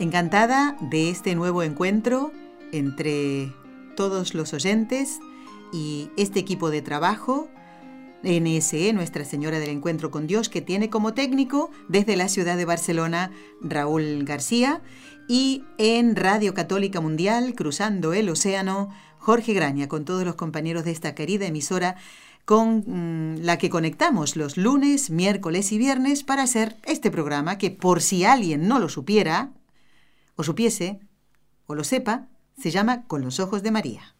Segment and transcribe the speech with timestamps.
[0.00, 2.32] Encantada de este nuevo encuentro
[2.70, 3.52] entre
[3.96, 5.18] todos los oyentes
[5.72, 7.48] y este equipo de trabajo,
[8.22, 12.64] NSE, Nuestra Señora del Encuentro con Dios, que tiene como técnico desde la ciudad de
[12.64, 14.82] Barcelona Raúl García
[15.26, 20.92] y en Radio Católica Mundial, cruzando el océano, Jorge Graña, con todos los compañeros de
[20.92, 21.96] esta querida emisora
[22.44, 27.72] con mm, la que conectamos los lunes, miércoles y viernes para hacer este programa que
[27.72, 29.50] por si alguien no lo supiera,
[30.38, 31.00] o supiese,
[31.66, 34.14] o lo sepa, se llama Con los Ojos de María.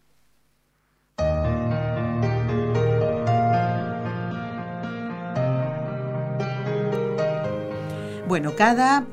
[8.26, 9.06] Bueno, cada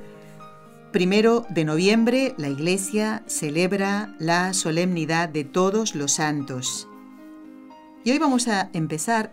[0.91, 6.87] primero de noviembre la Iglesia celebra la solemnidad de todos los santos.
[8.03, 9.31] Y hoy vamos a empezar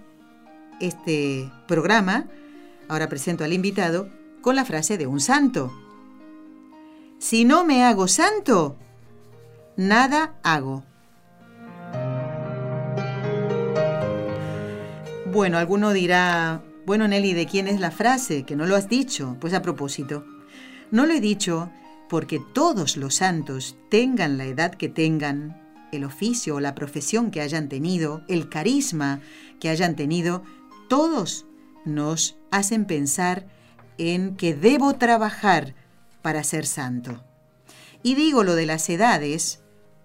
[0.79, 2.27] este programa,
[2.89, 4.11] ahora presento al invitado,
[4.42, 5.81] con la frase de un santo.
[7.23, 8.77] Si no me hago santo,
[9.77, 10.83] nada hago.
[15.31, 18.42] Bueno, alguno dirá, bueno Nelly, ¿de quién es la frase?
[18.42, 19.37] Que no lo has dicho.
[19.41, 20.27] Pues a propósito,
[20.91, 21.70] no lo he dicho
[22.09, 27.41] porque todos los santos, tengan la edad que tengan, el oficio o la profesión que
[27.41, 29.20] hayan tenido, el carisma
[29.61, 30.42] que hayan tenido,
[30.89, 31.47] todos
[31.84, 33.47] nos hacen pensar
[33.97, 35.77] en que debo trabajar
[36.23, 37.23] para ser santo.
[38.03, 39.61] Y digo lo de las edades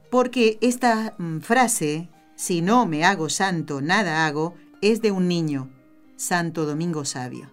[0.09, 5.69] porque esta mm, frase, si no me hago santo, nada hago, es de un niño,
[6.15, 7.49] Santo Domingo Sabio.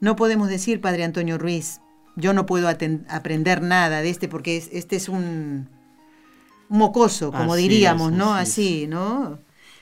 [0.00, 1.80] No podemos decir, Padre Antonio Ruiz,
[2.16, 5.68] yo no puedo aprender nada de este porque este es un
[6.68, 8.34] mocoso, como diríamos, ¿no?
[8.34, 9.38] Así, ¿no?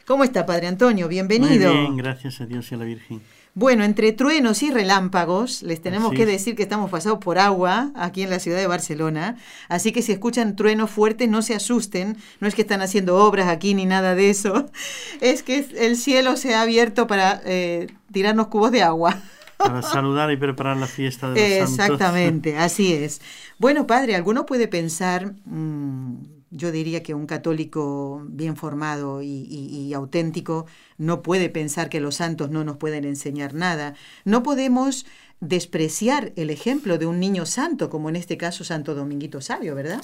[0.06, 1.08] ¿Cómo está, Padre Antonio?
[1.08, 1.72] Bienvenido.
[1.72, 3.20] Muy bien, gracias a Dios y a la Virgen.
[3.58, 8.22] Bueno, entre truenos y relámpagos, les tenemos que decir que estamos pasados por agua aquí
[8.22, 9.36] en la ciudad de Barcelona,
[9.70, 13.48] así que si escuchan truenos fuertes no se asusten, no es que están haciendo obras
[13.48, 14.66] aquí ni nada de eso,
[15.22, 19.16] es que el cielo se ha abierto para eh, tirarnos cubos de agua.
[19.56, 23.22] Para saludar y preparar la fiesta de los Exactamente, así es.
[23.56, 30.66] Bueno, padre, alguno puede pensar, mm, yo diría que un católico bien formado y, auténtico
[30.98, 33.94] no puede pensar que los santos no nos pueden enseñar nada.
[34.24, 35.06] No podemos
[35.40, 40.02] despreciar el ejemplo de un niño santo, como en este caso Santo Dominguito Sabio, ¿verdad?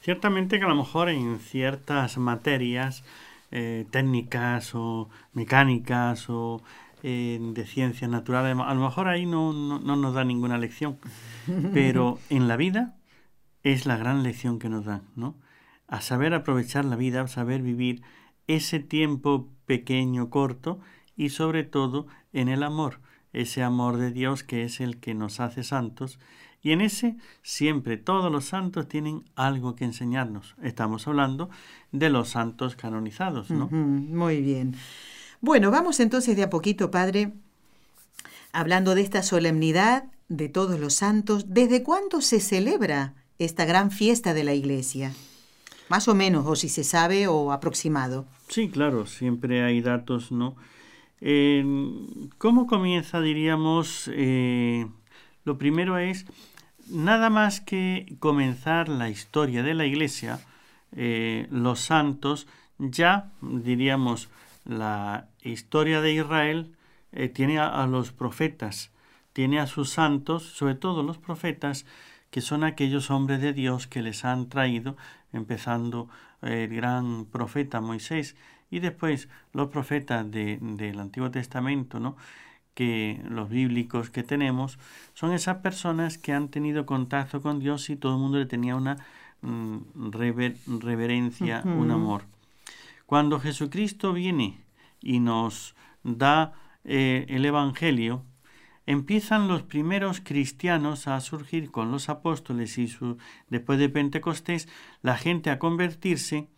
[0.00, 3.04] Ciertamente que a lo mejor en ciertas materias
[3.50, 6.62] eh, técnicas o mecánicas o
[7.02, 10.98] eh, de ciencias naturales, a lo mejor ahí no, no nos da ninguna lección,
[11.72, 12.96] pero en la vida
[13.62, 15.34] es la gran lección que nos dan, ¿no?
[15.94, 18.02] A saber aprovechar la vida, a saber vivir
[18.48, 20.80] ese tiempo pequeño, corto
[21.16, 22.98] y sobre todo en el amor,
[23.32, 26.18] ese amor de Dios que es el que nos hace santos
[26.62, 30.56] y en ese siempre todos los santos tienen algo que enseñarnos.
[30.64, 31.48] Estamos hablando
[31.92, 33.68] de los santos canonizados, ¿no?
[33.68, 34.74] muy bien.
[35.40, 37.34] Bueno, vamos entonces de a poquito, Padre,
[38.50, 41.54] hablando de esta solemnidad de todos los santos.
[41.54, 45.12] ¿Desde cuándo se celebra esta gran fiesta de la Iglesia?
[45.88, 48.26] Más o menos, o si se sabe o aproximado.
[48.48, 50.56] Sí, claro, siempre hay datos, ¿no?
[52.38, 54.10] ¿Cómo comienza, diríamos?
[54.12, 54.86] Eh,
[55.44, 56.26] lo primero es,
[56.88, 60.40] nada más que comenzar la historia de la Iglesia,
[60.96, 62.46] eh, los santos,
[62.78, 64.28] ya, diríamos,
[64.64, 66.74] la historia de Israel
[67.12, 68.90] eh, tiene a los profetas,
[69.32, 71.86] tiene a sus santos, sobre todo los profetas,
[72.30, 74.96] que son aquellos hombres de Dios que les han traído
[75.34, 76.08] empezando
[76.40, 78.36] el gran profeta Moisés
[78.70, 82.16] y después los profetas del Antiguo Testamento, ¿no?
[82.74, 84.78] que los bíblicos que tenemos
[85.14, 88.74] son esas personas que han tenido contacto con Dios y todo el mundo le tenía
[88.74, 88.96] una
[89.42, 90.10] mm,
[90.80, 92.24] reverencia, un amor.
[93.06, 94.60] Cuando Jesucristo viene
[95.00, 96.52] y nos da
[96.84, 98.24] eh, el Evangelio,
[98.86, 102.88] empiezan los primeros cristianos a surgir con los apóstoles y
[103.48, 104.68] después de Pentecostés,
[105.02, 106.48] la gente a convertirse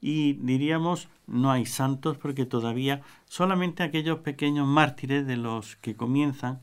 [0.00, 6.60] y diríamos no hay santos porque todavía solamente aquellos pequeños mártires de los que comienzan.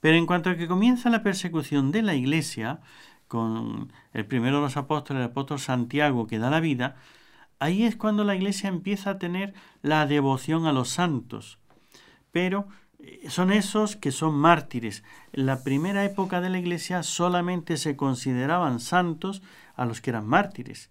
[0.00, 2.80] Pero en cuanto a que comienza la persecución de la Iglesia,
[3.28, 6.96] con el primero de los apóstoles, el apóstol Santiago, que da la vida,
[7.58, 11.58] ahí es cuando la iglesia empieza a tener la devoción a los santos.
[12.30, 12.68] Pero
[13.28, 15.02] son esos que son mártires.
[15.32, 19.42] En la primera época de la iglesia solamente se consideraban santos
[19.76, 20.90] a los que eran mártires.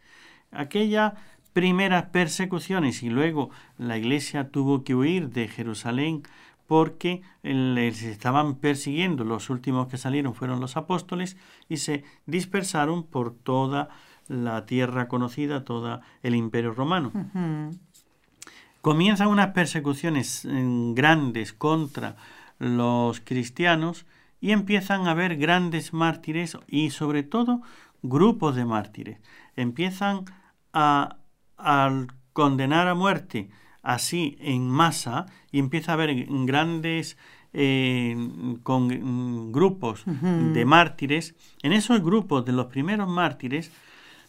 [0.51, 1.15] Aquella
[1.53, 6.23] primeras persecuciones y luego la iglesia tuvo que huir de Jerusalén
[6.67, 9.23] porque les estaban persiguiendo.
[9.23, 11.37] Los últimos que salieron fueron los apóstoles
[11.69, 13.89] y se dispersaron por toda
[14.27, 17.11] la tierra conocida, todo el imperio romano.
[18.83, 22.17] Comienzan unas persecuciones mm, grandes contra
[22.59, 24.05] los cristianos
[24.41, 27.61] y empiezan a haber grandes mártires y sobre todo
[28.01, 29.19] grupos de mártires.
[29.55, 30.25] Empiezan
[30.73, 31.15] a
[31.55, 33.49] al condenar a muerte
[33.83, 37.17] así en masa y empieza a haber grandes
[37.53, 38.17] eh,
[38.63, 43.71] con mm, grupos de mártires, en esos grupos de los primeros mártires,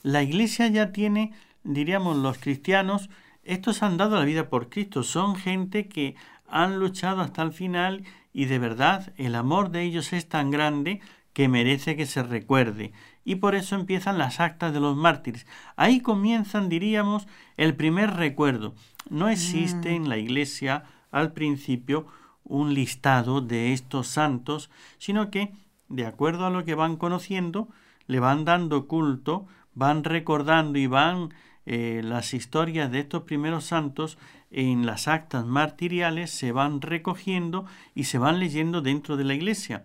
[0.05, 1.33] la iglesia ya tiene,
[1.65, 3.11] diríamos, los cristianos,
[3.45, 6.17] estos han dado la vida por Cristo, son gente que
[6.49, 11.01] han luchado hasta el final y de verdad el amor de ellos es tan grande
[11.33, 12.93] que merece que se recuerde
[13.25, 15.47] y por eso empiezan las actas de los mártires.
[15.77, 17.27] Ahí comienzan, diríamos,
[17.57, 18.75] el primer recuerdo.
[19.09, 19.95] No existe mm.
[19.95, 22.07] en la iglesia al principio
[22.45, 25.53] un listado de estos santos, sino que,
[25.89, 27.69] de acuerdo a lo que van conociendo,
[28.07, 31.33] le van dando culto, van recordando y van
[31.67, 34.19] eh, las historias de estos primeros santos
[34.51, 37.65] en las actas martiriales se van recogiendo
[37.95, 39.85] y se van leyendo dentro de la iglesia.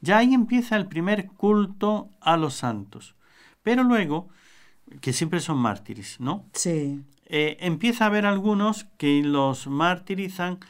[0.00, 3.14] Ya ahí empieza el primer culto a los santos.
[3.62, 4.28] Pero luego,
[5.00, 6.46] que siempre son mártires, ¿no?
[6.52, 7.02] Sí.
[7.26, 10.60] Eh, empieza a haber algunos que los martirizan,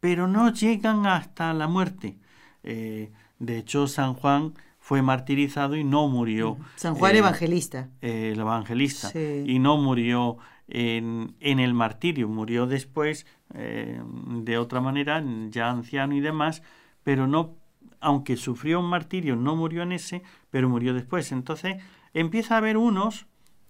[0.00, 2.16] pero no llegan hasta la muerte.
[2.62, 6.58] Eh, de hecho, San Juan fue martirizado y no murió.
[6.74, 7.88] San Juan Evangelista.
[8.00, 9.12] el evangelista.
[9.16, 13.24] Y no murió en, en, el martirio, murió después
[13.54, 16.64] eh, de otra manera, ya anciano y demás,
[17.04, 17.54] pero no
[18.00, 21.30] aunque sufrió un martirio, no murió en ese, pero murió después.
[21.30, 21.76] Entonces
[22.12, 23.26] empieza a haber unos,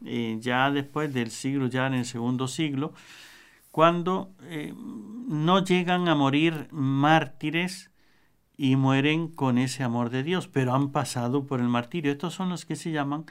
[0.06, 2.94] eh, ya después del siglo, ya en el segundo siglo,
[3.70, 4.72] cuando eh,
[5.28, 7.91] no llegan a morir mártires
[8.56, 12.12] y mueren con ese amor de Dios, pero han pasado por el martirio.
[12.12, 13.24] Estos son los que se llaman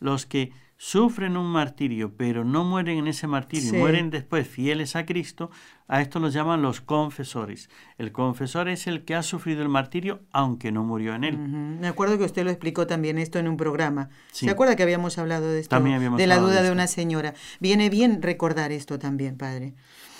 [0.00, 4.94] los que sufren un martirio, pero no mueren en ese martirio y mueren después fieles
[4.94, 5.50] a Cristo,
[5.88, 7.70] a esto los llaman los confesores.
[7.96, 11.38] El confesor es el que ha sufrido el martirio aunque no murió en él.
[11.38, 14.10] Me acuerdo que usted lo explicó también esto en un programa.
[14.32, 15.80] ¿Se acuerda que habíamos hablado de esto?
[15.80, 17.34] de la duda de, de una señora.
[17.58, 19.74] Viene bien recordar esto también, padre.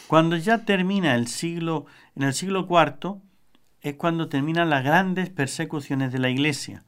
[0.06, 3.20] Cuando ya termina el siglo, en el siglo IV,
[3.80, 6.84] es cuando terminan las grandes persecuciones de la iglesia.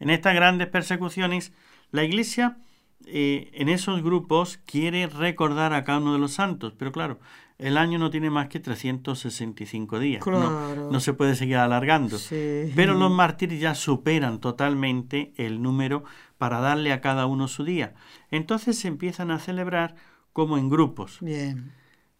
[0.00, 1.52] En estas grandes persecuciones,
[1.90, 2.58] la iglesia
[3.06, 7.20] eh, en esos grupos quiere recordar a cada uno de los santos, pero claro,
[7.58, 10.26] el año no tiene más que 365 días.
[10.26, 12.18] No, se puede seguir alargando.
[12.30, 16.04] Pero los mártires ya superan totalmente el número
[16.36, 17.94] para darle a cada uno su día.
[18.30, 19.94] Entonces se empiezan a celebrar
[20.32, 21.18] como en grupos.
[21.20, 21.72] Bien.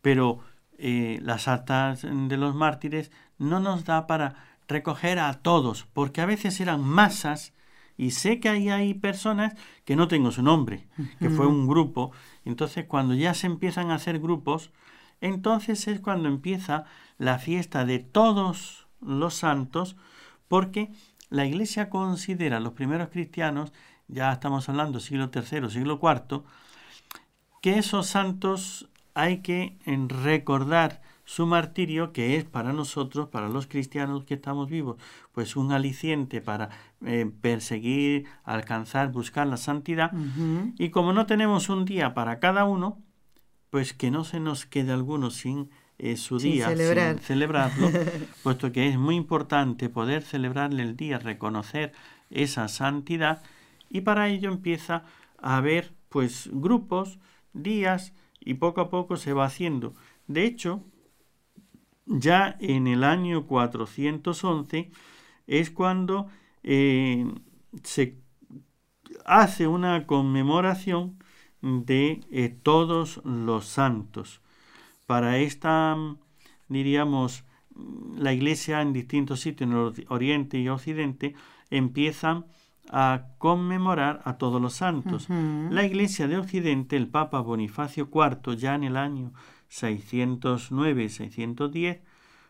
[0.03, 0.41] Pero
[0.79, 4.35] eh, las actas de los mártires no nos da para
[4.69, 7.53] recoger a todos, porque a veces eran masas
[7.97, 9.55] y sé que ahí hay personas
[9.85, 10.89] que no tengo su nombre,
[11.21, 12.13] que fue un grupo.
[12.45, 14.71] Entonces, cuando ya se empiezan a hacer grupos,
[15.21, 16.85] entonces es cuando empieza
[17.19, 19.97] la fiesta de todos los santos,
[20.49, 20.91] porque
[21.31, 23.73] la Iglesia considera a los primeros cristianos,
[24.09, 26.43] ya estamos hablando siglo III, siglo IV,
[27.63, 34.25] que esos santos hay que recordar su martirio, que es para nosotros, para los cristianos
[34.25, 34.97] que estamos vivos,
[35.33, 36.71] pues un aliciente para
[37.05, 40.13] eh, perseguir, alcanzar, buscar la santidad.
[40.79, 43.03] Y como no tenemos un día para cada uno,
[43.71, 47.91] pues que no se nos quede alguno sin eh, su día, sin celebrarlo,
[48.43, 51.93] puesto que es muy importante poder celebrarle el día, reconocer
[52.31, 53.43] esa santidad,
[53.89, 55.05] y para ello empieza
[55.39, 57.19] a haber pues grupos,
[57.53, 59.95] días, y poco a poco se va haciendo.
[60.27, 60.85] De hecho,
[62.07, 64.91] ya en el año 411
[65.47, 66.29] es cuando
[66.63, 67.27] eh,
[67.83, 68.19] se
[69.25, 71.19] hace una conmemoración
[71.63, 74.41] de eh, todos los santos.
[75.07, 75.97] Para esta,
[76.69, 77.45] diríamos,
[78.17, 81.35] la iglesia en distintos sitios, en el Oriente y Occidente,
[81.71, 82.47] empiezan
[82.91, 85.29] a conmemorar a todos los santos.
[85.29, 89.33] La iglesia de Occidente, el Papa Bonifacio IV, ya en el año
[89.81, 92.01] 609-610,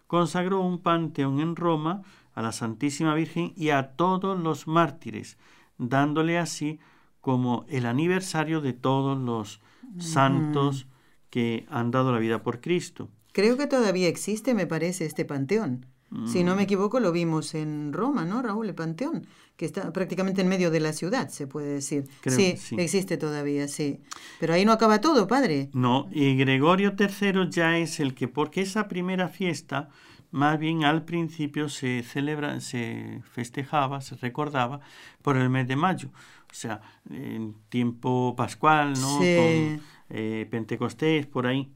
[0.06, 2.02] consagró un panteón en Roma
[2.34, 5.38] a la Santísima Virgen y a todos los mártires
[5.78, 6.78] dándole así
[7.20, 9.60] como el aniversario de todos los
[9.98, 10.86] santos
[11.30, 13.08] que han dado la vida por Cristo.
[13.32, 15.86] Creo que todavía existe, me parece, este panteón.
[16.26, 16.64] Si no me mm.
[16.64, 18.68] equivoco, lo vimos en Roma, ¿no, Raúl?
[18.68, 22.04] El panteón, que está prácticamente en medio de la ciudad, se puede decir.
[22.26, 24.00] sí, existe todavía, sí.
[24.38, 25.70] Pero ahí no acaba todo, padre.
[25.72, 29.88] No, y Gregorio III ya es el que, porque esa primera fiesta,
[30.30, 34.80] más bien al principio se celebra, se festejaba, se recordaba
[35.20, 36.10] por el mes de mayo.
[36.48, 36.80] O sea,
[37.10, 39.18] en tiempo pascual, ¿no?
[39.18, 39.80] Con
[40.10, 41.72] eh, Pentecostés, por ahí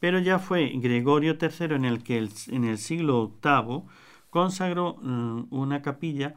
[0.00, 3.82] pero ya fue Gregorio III en el que en el siglo VIII
[4.30, 6.34] consagró mm, una capilla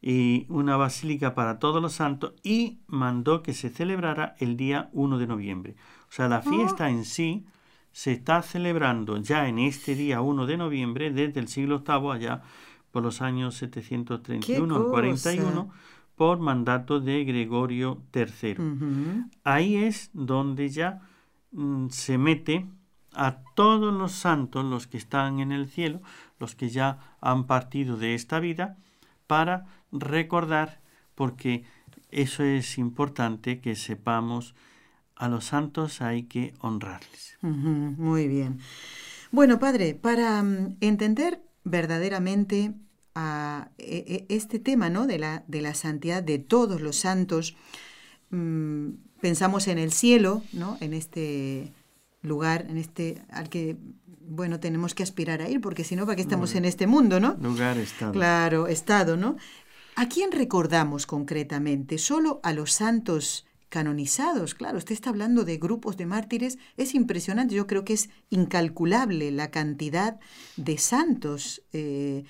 [0.00, 5.18] y una basílica para todos los santos y mandó que se celebrara el día 1
[5.18, 5.76] de noviembre.
[6.08, 7.46] O sea, la fiesta en sí
[7.92, 12.42] se está celebrando ya en este día 1 de noviembre desde el siglo VIII allá
[12.90, 15.70] por los años 731 al 41
[16.16, 18.56] por mandato de Gregorio III.
[19.44, 21.00] Ahí es donde ya
[21.52, 22.66] mm, se mete
[23.14, 26.00] a todos los santos, los que están en el cielo,
[26.38, 28.76] los que ya han partido de esta vida,
[29.26, 30.80] para recordar,
[31.14, 31.64] porque
[32.10, 34.54] eso es importante que sepamos,
[35.16, 37.38] a los santos hay que honrarles.
[37.42, 38.58] muy bien.
[39.30, 42.74] Bueno, Padre, para mm, entender verdaderamente
[43.14, 45.06] a e, e, este tema ¿no?
[45.06, 47.56] de, la, de la santidad de todos los santos,
[48.30, 48.88] mm,
[49.20, 50.76] pensamos en el cielo, ¿no?
[50.80, 51.72] en este
[52.22, 53.76] lugar en este al que
[54.20, 57.20] bueno tenemos que aspirar a ir porque si no para qué estamos en este mundo
[57.20, 58.12] no lugar estado.
[58.12, 59.36] Claro estado no
[59.96, 65.96] a quién recordamos concretamente solo a los santos canonizados claro usted está hablando de grupos
[65.96, 66.58] de mártires.
[66.76, 70.18] Es impresionante yo creo que es incalculable la cantidad
[70.56, 72.24] de santos eh,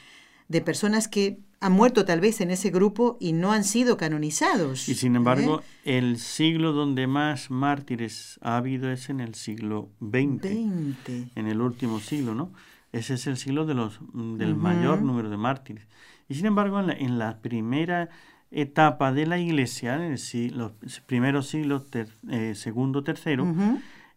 [0.48, 4.88] de personas que han muerto tal vez en ese grupo y no han sido canonizados.
[4.88, 5.96] Y sin embargo, ¿eh?
[5.96, 12.00] el siglo donde más mártires ha habido es en el siglo XX, en el último
[12.00, 12.52] siglo, ¿no?
[12.90, 15.86] Ese es el siglo de los, del mayor número de mártires.
[16.28, 18.08] Y sin embargo, en la, primera
[18.50, 20.72] etapa de la iglesia, en el los
[21.06, 21.84] primeros siglos,
[22.28, 23.46] eh, segundo, tercero,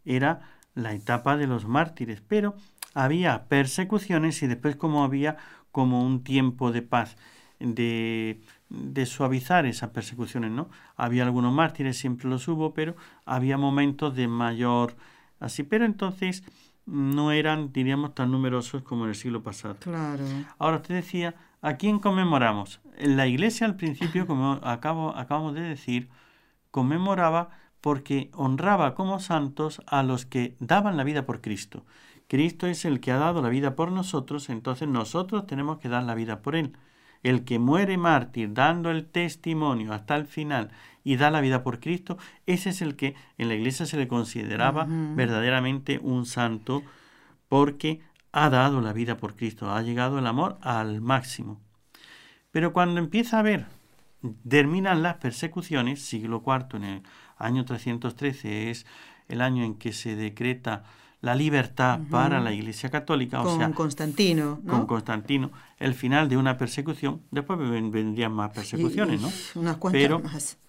[0.04, 0.42] era
[0.74, 2.56] la etapa de los mártires, pero
[2.96, 5.38] había persecuciones y después como había
[5.72, 7.18] como un tiempo de paz
[7.60, 8.42] de,
[9.06, 10.70] suavizar esas persecuciones, ¿no?
[10.96, 12.96] Había algunos mártires, siempre los hubo, pero
[13.26, 14.96] había momentos de mayor
[15.40, 16.44] así, pero entonces
[16.86, 19.78] no eran, diríamos, tan numerosos como en el siglo pasado.
[19.80, 20.24] Claro.
[20.60, 22.80] Ahora te decía, ¿a quién conmemoramos?
[23.00, 26.10] La iglesia al principio, como acabo, acabamos de decir,
[26.72, 27.50] conmemoraba
[27.82, 31.86] porque honraba como santos a los que daban la vida por Cristo.
[32.28, 36.04] Cristo es el que ha dado la vida por nosotros, entonces nosotros tenemos que dar
[36.04, 36.76] la vida por Él.
[37.26, 40.70] El que muere mártir dando el testimonio hasta el final
[41.04, 44.08] y da la vida por Cristo, ese es el que en la iglesia se le
[44.08, 46.84] consideraba verdaderamente un santo
[47.50, 48.02] porque
[48.32, 51.60] ha dado la vida por Cristo, ha llegado el amor al máximo.
[52.52, 53.66] Pero cuando empieza a ver,
[54.48, 57.04] terminan las persecuciones, siglo IV, en el
[57.38, 58.86] año 313 es
[59.30, 60.84] el año en que se decreta
[61.26, 63.42] la libertad para la Iglesia Católica.
[63.42, 64.60] O con Constantino.
[64.64, 64.72] ¿no?
[64.72, 67.24] Con Constantino, el final de una persecución.
[67.32, 69.32] Después vendrían más persecuciones, ¿no?
[69.60, 70.60] Unas cuantas Pero más.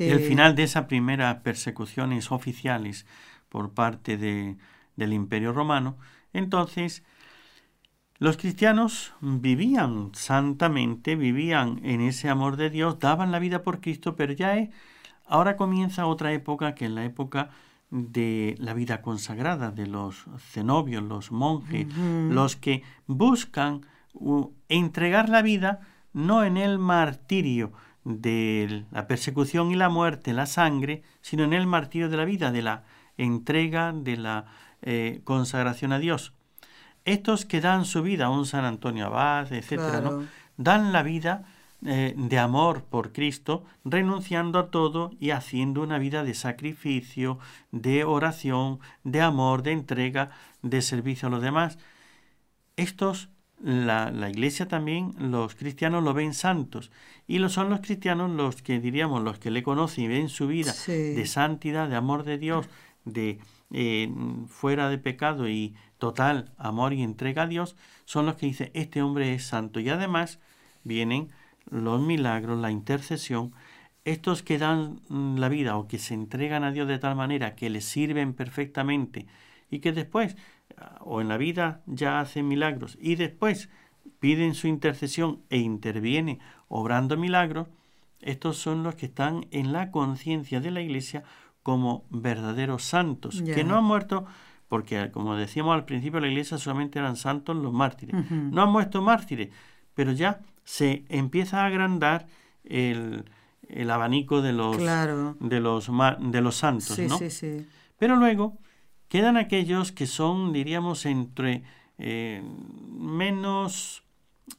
[0.00, 3.06] el final de esas primeras persecuciones oficiales
[3.48, 4.56] por parte de,
[4.96, 5.98] del Imperio Romano,
[6.32, 7.04] entonces
[8.18, 14.16] los cristianos vivían santamente, vivían en ese amor de Dios, daban la vida por Cristo,
[14.16, 14.70] pero ya es,
[15.26, 17.50] ahora comienza otra época que es la época
[17.94, 23.86] de la vida consagrada, de los cenobios, los monjes, los que buscan
[24.68, 25.80] entregar la vida
[26.12, 27.72] no en el martirio
[28.02, 32.50] de la persecución y la muerte, la sangre, sino en el martirio de la vida,
[32.50, 32.82] de la
[33.16, 34.46] entrega, de la
[34.82, 36.32] eh, consagración a Dios.
[37.04, 40.24] Estos que dan su vida, un San Antonio Abad, etcétera, ¿no?
[40.56, 41.44] dan la vida
[41.86, 47.38] eh, de amor por Cristo, renunciando a todo y haciendo una vida de sacrificio,
[47.72, 50.30] de oración, de amor, de entrega,
[50.62, 51.78] de servicio a los demás.
[52.76, 53.28] Estos,
[53.60, 56.90] la, la iglesia también, los cristianos lo ven santos.
[57.26, 60.46] Y lo son los cristianos los que diríamos, los que le conocen y ven su
[60.46, 62.66] vida de santidad, de amor de Dios,
[63.04, 63.40] de
[63.72, 64.10] eh,
[64.48, 67.76] fuera de pecado y total amor y entrega a Dios,
[68.06, 69.80] son los que dicen, este hombre es santo.
[69.80, 70.38] Y además
[70.82, 71.30] vienen
[71.70, 73.52] los milagros, la intercesión,
[74.04, 77.54] estos que dan mm, la vida o que se entregan a Dios de tal manera
[77.54, 79.26] que les sirven perfectamente
[79.70, 80.36] y que después
[80.76, 83.70] ah, o en la vida ya hacen milagros y después
[84.20, 87.68] piden su intercesión e interviene obrando milagros,
[88.20, 91.24] estos son los que están en la conciencia de la Iglesia
[91.62, 94.26] como verdaderos santos, que no han muerto
[94.68, 98.28] porque, como decíamos al principio, la Iglesia solamente eran santos los mártires.
[98.30, 99.50] No han muerto mártires,
[99.94, 102.26] pero ya se empieza a agrandar
[102.64, 103.24] el,
[103.90, 105.90] abanico de los, de los,
[106.20, 107.18] de los santos, ¿no?
[107.98, 108.58] Pero luego
[109.08, 111.62] quedan aquellos que son, diríamos, entre
[111.98, 112.42] eh,
[112.90, 114.02] menos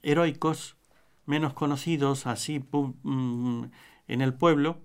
[0.02, 0.78] heroicos,
[1.26, 3.64] menos conocidos así mm,
[4.08, 4.82] en el pueblo,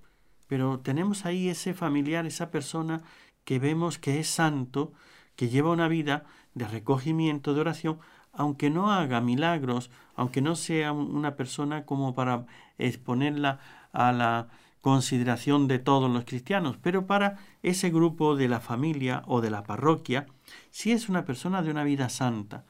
[0.46, 3.02] pero tenemos ahí ese familiar, esa persona
[3.44, 4.92] que vemos que es santo,
[5.36, 6.24] que lleva una vida
[6.54, 7.98] de recogimiento, de oración,
[8.32, 12.44] aunque no haga milagros, aunque no sea una persona como para
[12.76, 13.58] exponerla
[13.90, 14.48] a la
[14.82, 19.62] consideración de todos los cristianos, pero para ese grupo de la familia o de la
[19.62, 20.26] parroquia,
[20.70, 22.66] si es una persona de una vida santa.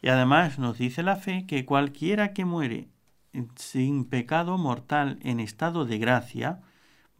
[0.00, 2.88] Y además nos dice la fe que cualquiera que muere
[3.56, 6.62] sin pecado mortal en estado de gracia,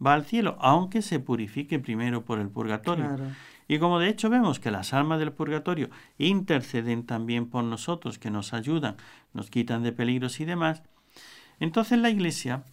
[0.03, 3.15] va al cielo, aunque se purifique primero por el purgatorio.
[3.71, 8.29] Y como de hecho vemos que las almas del purgatorio interceden también por nosotros, que
[8.29, 8.97] nos ayudan,
[9.31, 10.83] nos quitan de peligros y demás,
[11.57, 12.65] entonces la Iglesia,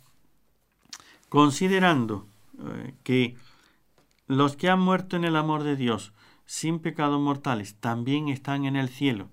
[1.28, 2.26] considerando
[2.58, 3.36] eh, que
[4.26, 6.14] los que han muerto en el amor de Dios
[6.46, 9.28] sin pecados mortales también están en el cielo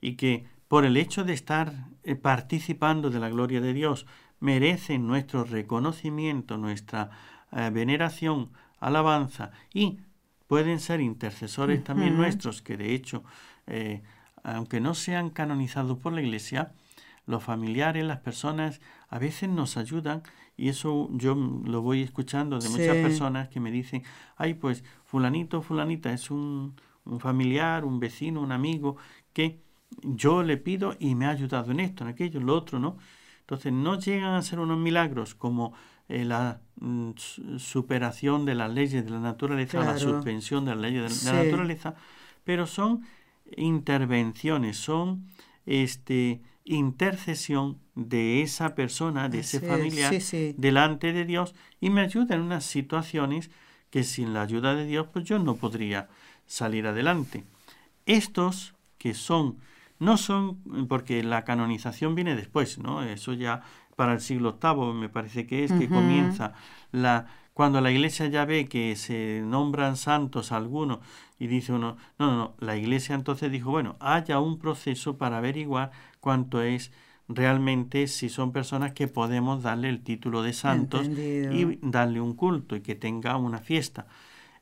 [0.00, 4.06] y que por el hecho de estar eh, participando de la gloria de Dios
[4.38, 7.10] merecen nuestro reconocimiento, nuestra
[7.50, 9.98] eh, veneración, alabanza y
[10.46, 13.24] pueden ser intercesores también nuestros, que de hecho,
[13.66, 14.02] eh,
[14.42, 16.72] aunque no sean canonizados por la Iglesia,
[17.26, 20.22] los familiares, las personas, a veces nos ayudan
[20.56, 24.02] y eso yo lo voy escuchando de muchas personas que me dicen,
[24.36, 26.74] ay, pues fulanito, fulanita es un,
[27.04, 28.96] un familiar, un vecino, un amigo
[29.32, 29.60] que
[30.02, 32.98] yo le pido y me ha ayudado en esto, en aquello, en lo otro, ¿no?
[33.40, 35.74] Entonces no llegan a ser unos milagros como
[36.08, 37.12] eh, la mm,
[37.58, 41.94] superación de las leyes de la naturaleza, la suspensión de las leyes de, la naturaleza,
[42.44, 43.02] pero son
[43.56, 45.26] intervenciones, son
[45.66, 50.12] este intercesión de esa persona, de ese familiar,
[50.56, 53.50] delante de Dios y me ayuda en unas situaciones
[53.90, 56.08] que sin la ayuda de Dios pues yo no podría
[56.46, 57.44] salir adelante.
[58.06, 59.58] Estos que son
[59.98, 63.02] no son, porque la canonización viene después, ¿no?
[63.02, 63.62] Eso ya
[63.96, 66.52] para el siglo VIII me parece que es que comienza
[66.92, 70.98] la cuando la iglesia ya ve que se nombran santos algunos
[71.38, 75.38] y dice uno, no, no, no, la iglesia entonces dijo, bueno, haya un proceso para
[75.38, 76.90] averiguar cuánto es
[77.28, 82.76] realmente si son personas que podemos darle el título de santos y darle un culto
[82.76, 84.06] y que tenga una fiesta.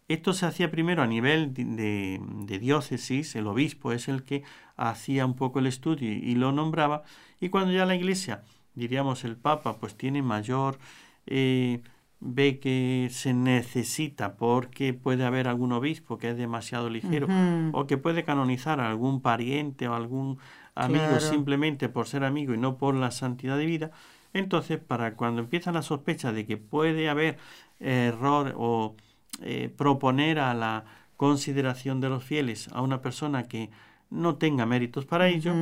[0.09, 4.42] Esto se hacía primero a nivel de, diócesis, el obispo es el que
[4.77, 7.03] hacía un poco el estudio y, lo nombraba,
[7.40, 8.42] y cuando ya la iglesia,
[8.75, 10.79] diríamos el papa, pues tiene mayor,
[11.27, 11.83] eh,
[12.21, 17.27] ve que se necesita porque puede haber algún obispo que es demasiado ligero
[17.73, 20.39] o que puede canonizar a algún pariente o algún
[20.77, 23.91] amigo simplemente por ser amigo y no por la santidad de vida,
[24.33, 27.39] entonces para cuando empieza la sospecha de que puede haber
[27.81, 28.95] error o
[29.43, 30.85] eh, proponer a la
[31.17, 33.71] consideración de los fieles a una persona que
[34.11, 35.55] no tenga méritos para ello,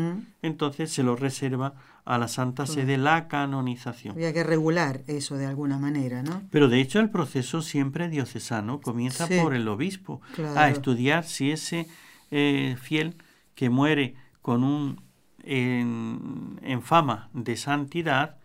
[0.42, 4.14] entonces se lo reserva a la Santa Sede la canonización.
[4.14, 6.42] Había que regular eso de alguna manera, ¿no?
[6.50, 10.20] Pero de hecho el proceso siempre diocesano comienza por el obispo
[10.56, 11.86] a estudiar si ese
[12.30, 13.16] eh, fiel
[13.54, 15.00] que muere con un
[15.42, 18.36] en, fama de santidad,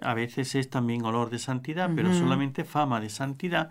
[0.00, 3.70] a veces es también olor de santidad, pero solamente fama de santidad,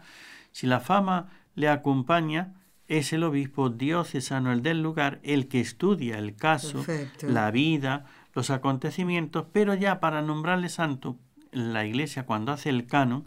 [0.51, 2.53] si la fama le acompaña,
[2.87, 6.85] es el obispo diocesano, el del lugar, el que estudia el caso,
[7.21, 8.05] la vida,
[8.37, 11.17] los acontecimientos, pero ya para nombrarle santo,
[11.51, 13.25] la iglesia cuando hace el canon,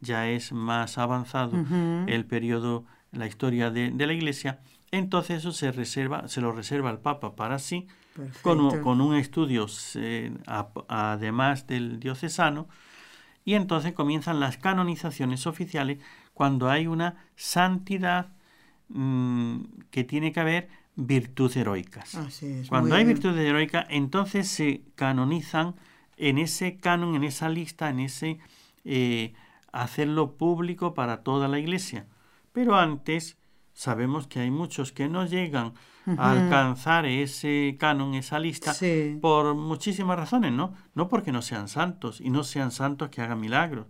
[0.00, 1.52] ya es más avanzado
[2.06, 4.60] el periodo, la historia de, la iglesia,
[4.92, 7.86] entonces eso se reserva, se lo reserva al Papa para sí,
[8.40, 8.58] con,
[9.02, 9.66] un estudio
[10.88, 12.66] además del diocesano,
[13.44, 15.98] y entonces comienzan las canonizaciones oficiales
[16.32, 18.28] cuando hay una santidad
[18.88, 22.18] mm, que tiene que haber virtudes heroicas.
[22.68, 25.74] cuando hay virtudes heroicas, entonces se canonizan
[26.16, 28.38] en ese canon, en esa lista, en ese
[28.84, 29.34] eh,
[29.72, 32.06] hacerlo público para toda la iglesia.
[32.52, 33.36] Pero antes
[33.74, 35.74] sabemos que hay muchos que no llegan
[36.16, 38.74] a alcanzar ese canon, esa lista,
[39.20, 40.72] por muchísimas razones, ¿no?
[40.94, 43.86] No porque no sean santos y no sean santos que hagan milagros.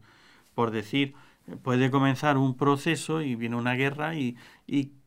[0.55, 1.14] Por decir,
[1.62, 4.37] puede comenzar un proceso y viene una guerra y,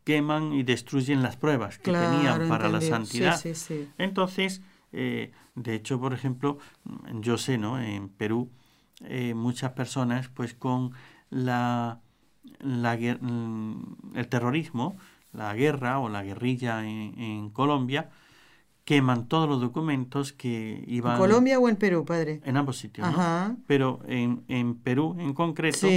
[0.09, 3.39] queman y destruyen las pruebas que tenían para la santidad.
[3.99, 6.57] Entonces, eh, de hecho, por ejemplo,
[7.21, 7.79] yo sé, ¿no?
[7.79, 8.49] En Perú
[9.05, 10.93] eh, muchas personas pues con
[11.29, 11.99] la,
[12.59, 14.97] la, el terrorismo,
[15.31, 18.09] la guerra o la guerrilla en, Colombia,
[18.85, 21.13] queman todos los documentos que iban...
[21.13, 22.41] ¿En Colombia o en Perú, padre?
[22.43, 23.07] En ambos sitios,
[23.67, 25.87] Pero en, en, Perú en concreto,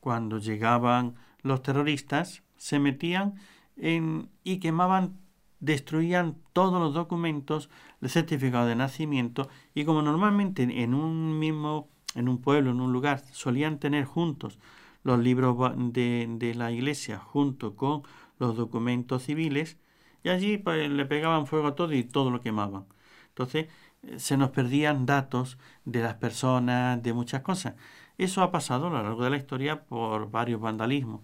[0.00, 3.34] cuando llegaban los terroristas, se metían
[3.80, 5.18] y quemaban
[5.60, 7.68] destruían todos los documentos,
[8.00, 12.92] el certificado de nacimiento y como normalmente en un mismo, en un pueblo, en un
[12.92, 14.58] lugar, solían tener juntos
[15.02, 18.02] los libros de, de la iglesia junto con
[18.38, 19.78] los documentos civiles
[20.22, 22.86] y allí pues, le pegaban fuego a todo y todo lo quemaban.
[23.28, 23.68] Entonces
[24.02, 27.74] eh, se nos perdían datos de las personas, de muchas cosas.
[28.16, 31.22] Eso ha pasado a lo largo de la historia por varios vandalismos.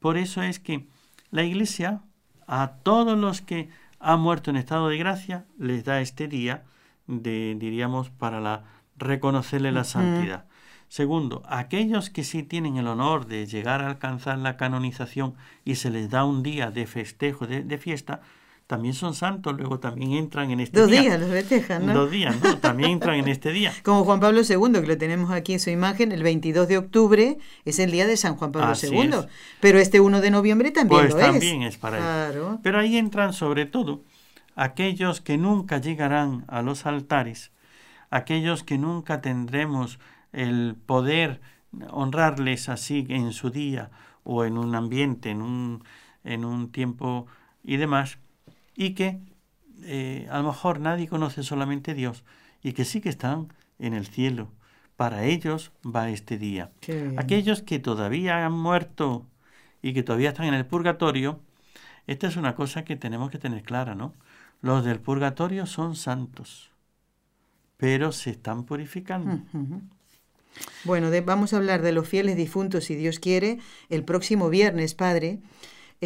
[0.00, 0.86] Por eso es que
[1.34, 2.00] la iglesia
[2.46, 3.68] a todos los que
[3.98, 6.62] han muerto en estado de gracia les da este día
[7.08, 8.62] de diríamos para la
[8.96, 10.46] reconocerle la santidad.
[10.86, 15.90] Segundo, aquellos que sí tienen el honor de llegar a alcanzar la canonización y se
[15.90, 18.20] les da un día de festejo, de fiesta,
[18.66, 20.86] también son santos, luego también entran en este día.
[20.86, 21.92] Dos días los festejan, ¿no?
[21.92, 22.58] Dos días, ¿no?
[22.58, 23.72] También entran en este día.
[23.82, 27.38] Como Juan Pablo II, que lo tenemos aquí en su imagen, el 22 de octubre
[27.64, 29.10] es el día de San Juan Pablo II.
[29.60, 31.26] Pero este 1 de noviembre también pues lo es.
[31.26, 32.58] también es para él.
[32.62, 34.02] Pero ahí entran sobre todo
[34.56, 37.52] aquellos que nunca llegarán a los altares,
[38.10, 39.98] aquellos que nunca tendremos
[40.32, 41.40] el poder
[41.90, 43.90] honrarles así en su día
[44.22, 45.84] o en un ambiente, en un,
[46.22, 47.26] en un tiempo
[47.62, 48.18] y demás,
[48.76, 49.18] y que
[49.82, 52.24] eh, a lo mejor nadie conoce solamente Dios
[52.62, 54.48] y que sí que están en el cielo.
[54.96, 56.70] Para ellos va este día.
[57.16, 59.26] Aquellos que todavía han muerto
[59.82, 61.40] y que todavía están en el purgatorio,
[62.06, 64.14] esta es una cosa que tenemos que tener clara, ¿no?
[64.62, 66.70] Los del purgatorio son santos,
[67.76, 69.40] pero se están purificando.
[70.84, 73.58] Bueno, vamos a hablar de los fieles difuntos, si Dios quiere,
[73.90, 75.40] el próximo viernes, Padre.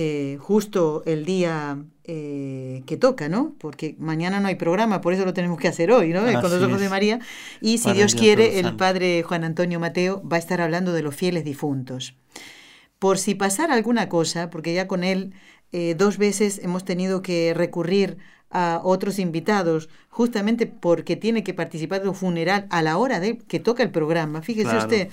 [0.01, 3.57] Eh, justo el día eh, que toca, ¿no?
[3.59, 6.21] Porque mañana no hay programa, por eso lo tenemos que hacer hoy, ¿no?
[6.21, 7.19] Con los ojos de María.
[7.61, 11.17] Y si Dios quiere, el padre Juan Antonio Mateo va a estar hablando de los
[11.17, 12.15] fieles difuntos.
[13.01, 15.33] Por si pasara alguna cosa, porque ya con él
[15.73, 18.19] eh, dos veces hemos tenido que recurrir
[18.51, 23.39] a otros invitados, justamente porque tiene que participar de un funeral a la hora de
[23.39, 24.43] que toca el programa.
[24.43, 25.09] Fíjese usted,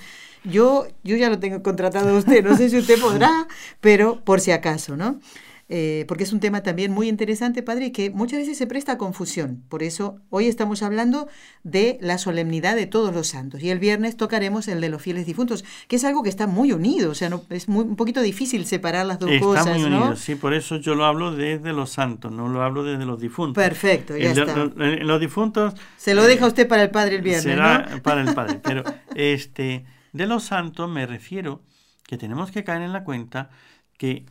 [0.50, 3.48] yo, yo ya lo tengo contratado a usted, no sé si usted podrá,
[3.80, 5.20] pero por si acaso, ¿no?
[5.68, 8.98] Eh, porque es un tema también muy interesante, padre, que muchas veces se presta a
[8.98, 9.64] confusión.
[9.68, 11.26] Por eso hoy estamos hablando
[11.64, 15.26] de la solemnidad de todos los santos y el viernes tocaremos el de los fieles
[15.26, 18.20] difuntos, que es algo que está muy unido, o sea, no, es muy, un poquito
[18.20, 19.66] difícil separar las dos cosas.
[19.66, 22.84] Está muy unido, sí, por eso yo lo hablo desde los santos, no lo hablo
[22.84, 23.60] desde los difuntos.
[23.60, 24.54] Perfecto, ya está.
[24.54, 25.74] los difuntos...
[25.96, 28.84] Se lo deja usted para el padre el viernes, será para el padre, pero
[29.16, 29.84] este,
[30.16, 31.62] de los santos me refiero
[32.06, 33.50] que tenemos que caer en la cuenta
[33.98, 34.26] que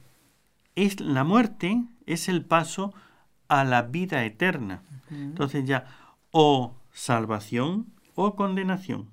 [0.76, 2.94] es la muerte es el paso
[3.48, 4.82] a la vida eterna.
[5.10, 5.86] Entonces ya
[6.32, 9.10] o salvación o condenación.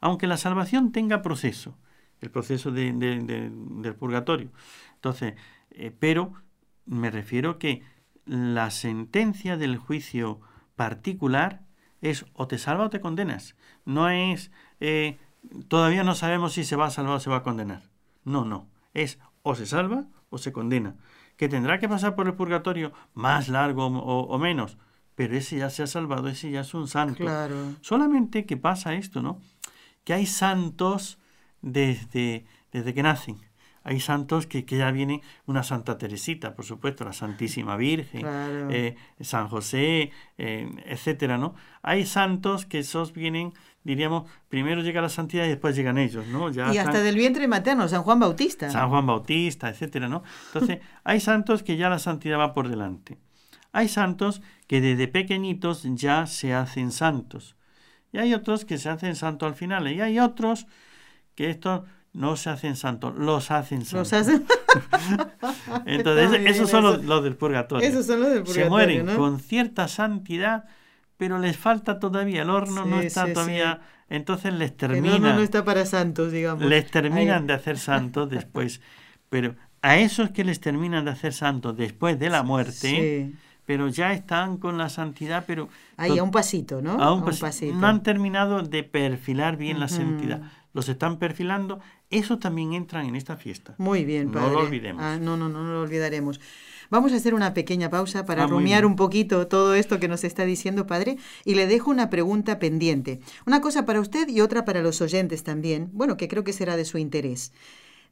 [0.00, 1.76] Aunque la salvación tenga proceso,
[2.20, 4.50] el proceso del purgatorio.
[4.96, 5.34] Entonces,
[5.70, 6.34] eh, pero
[6.86, 7.82] me refiero que
[8.26, 10.40] la sentencia del juicio
[10.76, 11.62] particular
[12.00, 13.56] es o te salva o te condenas.
[13.84, 15.18] No es eh,
[15.68, 17.82] todavía no sabemos si se va a salvar o se va a condenar.
[18.24, 18.68] No, no.
[18.92, 20.96] Es o se salva o se condena.
[21.36, 24.78] Que tendrá que pasar por el purgatorio más largo o, menos,
[25.14, 27.24] pero ese ya se ha salvado, ese ya es un santo.
[27.80, 29.40] Solamente que pasa esto, ¿no?
[30.04, 31.18] Que hay santos
[31.60, 33.38] desde, desde que nacen.
[33.84, 38.26] Hay santos que, que ya vienen, una Santa Teresita, por supuesto, la Santísima Virgen,
[38.70, 41.54] eh, San José, eh, etcétera, ¿no?
[41.82, 43.52] Hay santos que esos vienen
[43.84, 46.50] diríamos, primero llega la santidad y después llegan ellos, ¿no?
[46.50, 48.70] Ya y hasta del vientre materno, San Juan Bautista.
[48.70, 50.22] San Juan Bautista, etcétera, ¿no?
[50.46, 53.18] Entonces, hay santos que ya la santidad va por delante.
[53.72, 57.56] Hay santos que desde pequeñitos ya se hacen santos.
[58.12, 59.90] Y hay otros que se hacen santos al final.
[59.92, 60.66] Y hay otros
[61.34, 61.82] que estos
[62.14, 64.10] no se hacen santos, los hacen santos.
[64.10, 64.46] Los hacen.
[65.86, 67.86] Entonces, esos son los, del purgatorio.
[67.86, 68.64] Esos son los del purgatorio.
[68.64, 70.64] Se mueren con cierta santidad
[71.16, 75.06] pero les falta todavía, el horno no está todavía, entonces les terminan.
[75.06, 76.64] El horno no está para santos, digamos.
[76.64, 78.80] Les terminan de hacer santos después,
[79.28, 83.32] pero a esos que les terminan de hacer santos después de la muerte,
[83.64, 85.68] pero ya están con la santidad, pero...
[85.96, 87.02] Ahí, a un pasito, ¿no?
[87.02, 87.74] A un, pasito.
[87.74, 90.42] No han terminado de perfilar bien la santidad.
[90.74, 93.74] Los están perfilando, eso también entran en esta fiesta.
[93.78, 94.48] Muy bien, padre.
[94.48, 95.02] No lo olvidemos.
[95.02, 96.40] Ah, no, no, no, no lo olvidaremos.
[96.90, 100.22] Vamos a hacer una pequeña pausa para Ah, rumiar un poquito todo esto que nos
[100.24, 103.20] está diciendo, Padre, y le dejo una pregunta pendiente.
[103.46, 106.76] Una cosa para usted y otra para los oyentes también, bueno, que creo que será
[106.76, 107.52] de su interés.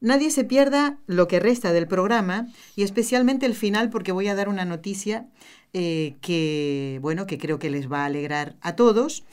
[0.00, 4.34] Nadie se pierda lo que resta del programa y especialmente el final porque voy a
[4.34, 5.26] dar una noticia
[5.74, 9.24] eh, que, bueno, que creo que les va a alegrar a todos.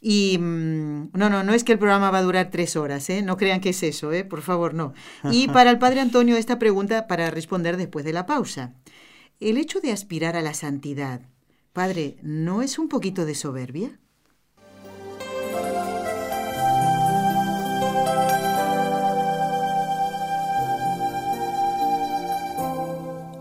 [0.00, 3.22] Y mm, no, no, no es que el programa va a durar tres horas, ¿eh?
[3.22, 4.24] No crean que es eso, ¿eh?
[4.24, 4.94] Por favor, no.
[5.30, 8.74] Y para el Padre Antonio esta pregunta para responder después de la pausa.
[9.40, 11.22] El hecho de aspirar a la santidad,
[11.72, 13.98] Padre, ¿no es un poquito de soberbia?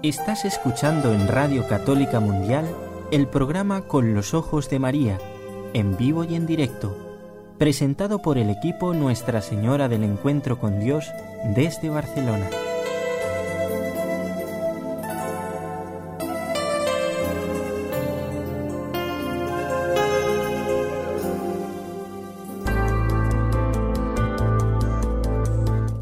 [0.01, 2.65] Estás escuchando en Radio Católica Mundial
[3.11, 5.19] el programa Con los Ojos de María,
[5.73, 6.95] en vivo y en directo,
[7.57, 11.05] presentado por el equipo Nuestra Señora del Encuentro con Dios
[11.55, 12.49] desde Barcelona.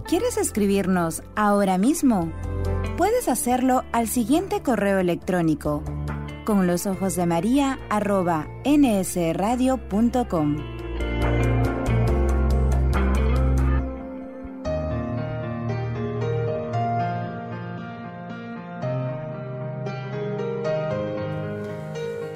[0.08, 2.32] ¿Quieres escribirnos ahora mismo?
[2.98, 5.84] Puedes hacerlo al siguiente correo electrónico
[6.48, 10.56] con los ojos de María arroba nsradio.com.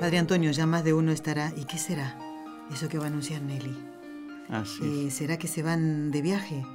[0.01, 1.53] Padre Antonio, ya más de uno estará.
[1.55, 2.19] ¿Y qué será?
[2.69, 3.77] Eso que va a anunciar Nelly.
[4.49, 5.11] Así Eh.
[5.11, 6.65] ¿Será que se van de viaje?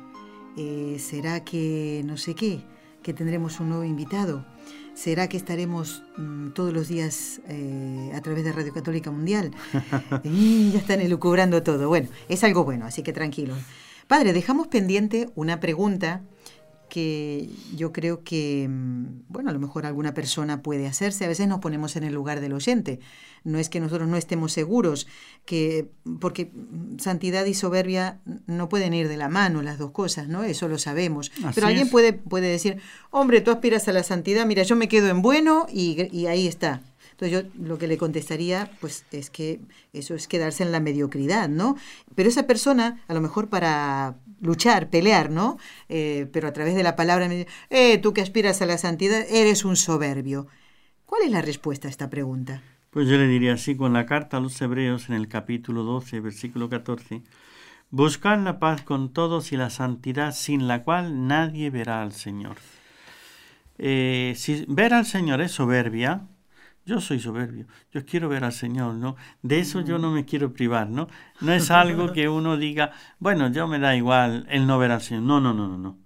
[0.56, 2.64] Eh, ¿Será que no sé qué?
[3.02, 4.55] ¿Que tendremos un nuevo invitado?
[4.96, 9.50] ¿Será que estaremos mm, todos los días eh, a través de Radio Católica Mundial?
[10.24, 11.88] Y ya están elucubrando todo.
[11.88, 13.54] Bueno, es algo bueno, así que tranquilo.
[14.08, 16.22] Padre, dejamos pendiente una pregunta
[16.88, 21.24] que yo creo que, mm, bueno, a lo mejor alguna persona puede hacerse.
[21.24, 23.00] A veces nos ponemos en el lugar del oyente.
[23.44, 25.06] No es que nosotros no estemos seguros,
[25.44, 30.28] que porque mm, santidad y soberbia no pueden ir de la mano las dos cosas,
[30.28, 30.44] ¿no?
[30.44, 31.32] Eso lo sabemos.
[31.42, 31.90] Así Pero alguien es.
[31.90, 32.78] puede, puede decir,
[33.10, 36.46] hombre, tú aspiras a la santidad, mira, yo me quedo en bueno y, y ahí
[36.46, 36.82] está.
[37.18, 39.60] Entonces yo lo que le contestaría, pues es que
[39.94, 41.76] eso es quedarse en la mediocridad, ¿no?
[42.14, 45.58] Pero esa persona, a lo mejor para luchar, pelear, ¿no?
[45.88, 47.28] Eh, pero a través de la palabra
[47.70, 50.46] eh, tú que aspiras a la santidad, eres un soberbio.
[51.04, 52.62] ¿Cuál es la respuesta a esta pregunta?
[52.90, 56.20] Pues yo le diría así, con la carta a los hebreos en el capítulo 12,
[56.20, 57.22] versículo 14,
[57.90, 62.56] buscar la paz con todos y la santidad sin la cual nadie verá al Señor.
[63.78, 66.26] Eh, si ver al Señor es soberbia,
[66.86, 69.16] yo soy soberbio, yo quiero ver al Señor, ¿no?
[69.42, 71.08] De eso yo no me quiero privar, ¿no?
[71.40, 75.02] No es algo que uno diga, bueno, yo me da igual el no ver al
[75.02, 75.24] Señor.
[75.24, 75.98] No, no, no, no, no.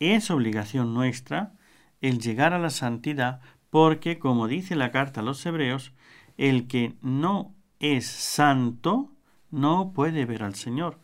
[0.00, 1.52] Es obligación nuestra
[2.00, 5.92] el llegar a la santidad porque, como dice la carta a los hebreos,
[6.38, 9.12] el que no es santo
[9.50, 10.98] no puede ver al Señor.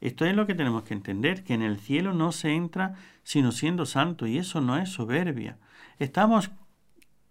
[0.00, 3.52] Esto es lo que tenemos que entender, que en el cielo no se entra sino
[3.52, 5.56] siendo santo y eso no es soberbia.
[5.98, 6.50] Estamos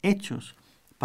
[0.02, 0.56] hechos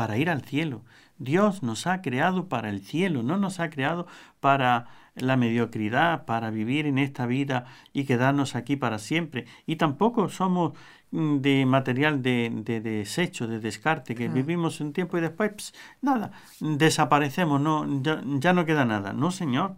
[0.01, 0.81] para ir al cielo.
[1.19, 4.07] Dios nos ha creado para el cielo, no nos ha creado
[4.41, 9.45] para la mediocridad, para vivir en esta vida y quedarnos aquí para siempre.
[9.67, 10.73] Y tampoco somos
[11.11, 15.75] mm, de material de, de desecho, de descarte, que vivimos un tiempo y después, ps,
[16.01, 19.13] nada, desaparecemos, no, ya, ya no queda nada.
[19.13, 19.77] No, Señor.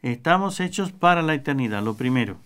[0.00, 2.38] Estamos hechos para la eternidad, lo primero.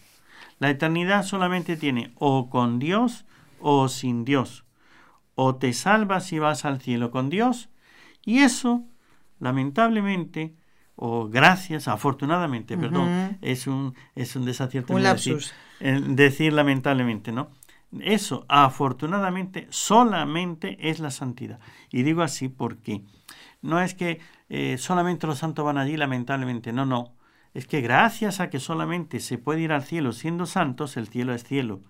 [0.59, 3.27] La eternidad solamente tiene o con Dios
[3.61, 4.65] o sin Dios.
[5.35, 7.69] O te salvas y vas al cielo con Dios.
[8.25, 8.85] Y eso,
[9.39, 10.55] lamentablemente,
[10.97, 14.93] o gracias, afortunadamente, perdón, es un, es un desacierto.
[14.95, 17.49] Un decir- eh, decir lamentablemente, ¿no?
[18.01, 21.59] Eso, afortunadamente, solamente es la santidad.
[21.91, 23.03] Y digo así porque
[23.63, 27.15] no es que eh, solamente los santos van allí, lamentablemente, no, no.
[27.53, 31.35] Es que gracias a que solamente se puede ir al cielo siendo santos, el cielo
[31.35, 31.81] es cielo.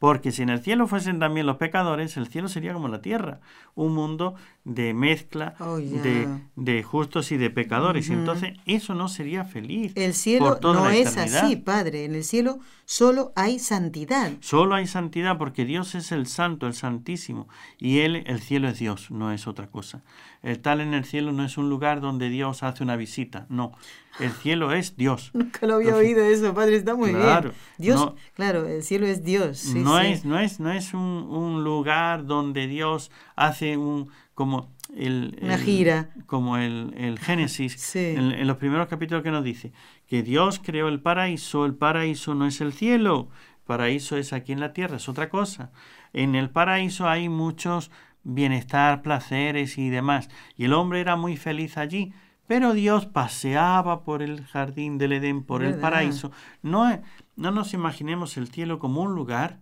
[0.00, 3.40] Porque si en el cielo fuesen también los pecadores, el cielo sería como la tierra,
[3.74, 4.34] un mundo
[4.64, 8.08] de mezcla Oh, de, de justos y de pecadores.
[8.08, 8.18] Ujú.
[8.18, 9.92] Entonces, eso no sería feliz.
[9.96, 12.06] El cielo por toda no la es así, Padre.
[12.06, 14.32] En el cielo solo hay santidad.
[14.40, 17.46] Solo hay santidad porque Dios es el santo, el santísimo.
[17.78, 20.02] Y Él, el cielo es Dios, no es otra cosa.
[20.42, 23.72] El tal en el cielo no es un lugar donde Dios hace una visita, no.
[24.18, 25.30] El cielo es Dios.
[25.34, 26.76] Nunca lo había Entonces, oído eso, Padre.
[26.76, 27.54] Está muy claro, bien.
[27.78, 29.58] Dios, no- claro, el cielo es Dios.
[29.58, 30.06] sí, no, sí.
[30.06, 35.54] Es, no es, no es un, un lugar donde Dios hace un como el, Una
[35.54, 36.10] el- gira.
[36.26, 37.98] como el, el Génesis Sí.
[38.16, 39.72] en, en los primeros capítulos que nos dice
[40.06, 43.28] que Dios creó el paraíso, el paraíso no es el cielo,
[43.64, 45.70] paraíso es aquí en la tierra, es otra cosa.
[46.12, 47.90] En el paraíso hay muchos
[48.24, 50.28] bienestar, placeres y demás.
[50.56, 52.12] Y el hombre era muy feliz allí.
[52.48, 56.32] Pero Dios paseaba por el jardín del Edén, por el paraíso.
[56.62, 57.00] No,
[57.36, 59.60] no nos imaginemos el cielo como un lugar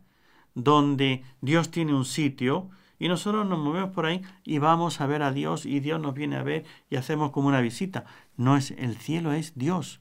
[0.54, 5.22] donde Dios tiene un sitio y nosotros nos movemos por ahí y vamos a ver
[5.22, 8.04] a Dios y Dios nos viene a ver y hacemos como una visita.
[8.36, 10.00] No es el cielo, es Dios.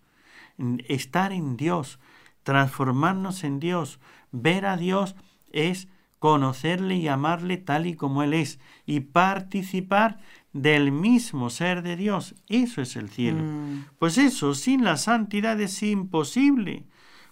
[0.88, 2.00] Estar en Dios,
[2.44, 4.00] transformarnos en Dios,
[4.32, 5.16] ver a Dios
[5.52, 5.88] es
[6.20, 10.20] conocerle y amarle tal y como Él es y participar
[10.54, 12.36] del mismo ser de Dios.
[12.48, 13.44] Eso es el cielo.
[13.44, 13.86] Mm.
[14.00, 16.86] Pues eso, sin la santidad es imposible.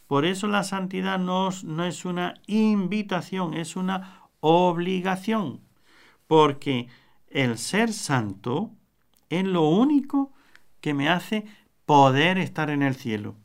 [0.07, 5.61] Por eso la santidad no, no es una invitación, es una obligación.
[6.27, 6.87] Porque
[7.29, 8.71] el ser santo
[9.29, 10.31] es lo único
[10.81, 11.45] que me hace
[11.85, 13.35] poder estar en el cielo.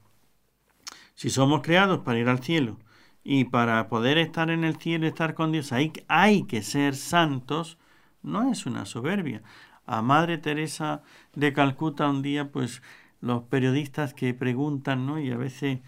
[1.15, 2.79] Si somos creados para ir al cielo
[3.25, 6.97] y para poder estar en el cielo y estar con Dios hay, hay que ser
[6.97, 7.79] santos,
[8.23, 9.43] no es una soberbia.
[9.87, 11.03] A Madre Teresa
[11.35, 12.83] de Calcuta un día, pues
[13.21, 15.19] los periodistas que preguntan, ¿no?
[15.19, 15.81] Y a veces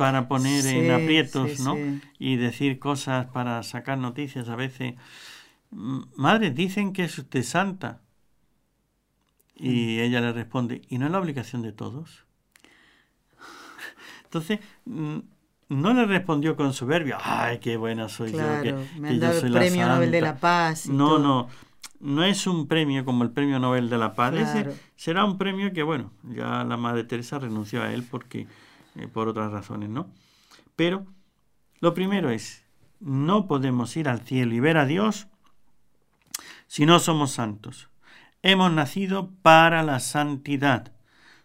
[0.00, 1.76] para poner en aprietos, ¿no?
[2.18, 4.94] Y decir cosas para sacar noticias a veces.
[5.70, 8.00] Madre, dicen que es usted santa.
[9.54, 10.00] Y mm.
[10.00, 12.24] ella le responde, ¿y no es la obligación de todos?
[14.24, 15.18] Entonces, mm,
[15.68, 18.62] no le respondió con soberbia, ay, qué buena soy yo.
[18.62, 20.86] Que, me han dado el premio Nobel de la Paz.
[20.86, 21.48] no, no,
[22.00, 24.34] no es un premio como el premio Nobel de la Paz.
[24.96, 28.46] será un premio que, bueno, ya la Madre Teresa renunció a él porque
[28.96, 30.10] eh, por otras razones, ¿no?
[30.76, 31.06] Pero
[31.80, 32.64] lo primero es,
[33.00, 35.28] no podemos ir al cielo y ver a Dios
[36.66, 37.88] si no somos santos.
[38.42, 40.92] Hemos nacido para la santidad.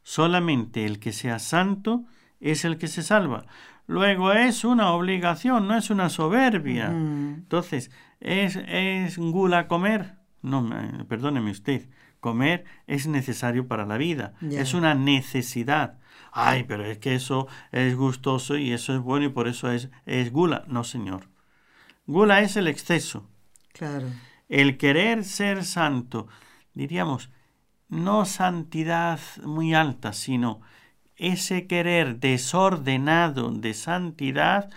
[0.04, 2.06] Solamente el que sea santo
[2.40, 3.46] es el que se salva.
[3.88, 6.88] Luego es una obligación, no es una soberbia.
[6.88, 10.16] Entonces, ¿es, ¿es gula comer?
[10.42, 10.70] No,
[11.08, 11.90] perdóneme usted.
[12.20, 14.34] Comer es necesario para la vida.
[14.42, 16.00] Es una necesidad.
[16.38, 19.90] Ay, pero es que eso es gustoso y eso es bueno y por eso es,
[20.06, 20.66] es gula.
[20.68, 21.30] No, señor.
[22.08, 23.26] Gula es el exceso.
[23.72, 24.08] Claro.
[24.50, 26.28] El querer ser santo,
[26.74, 27.30] diríamos,
[27.88, 30.60] no santidad muy alta, sino
[31.16, 34.70] ese querer desordenado de santidad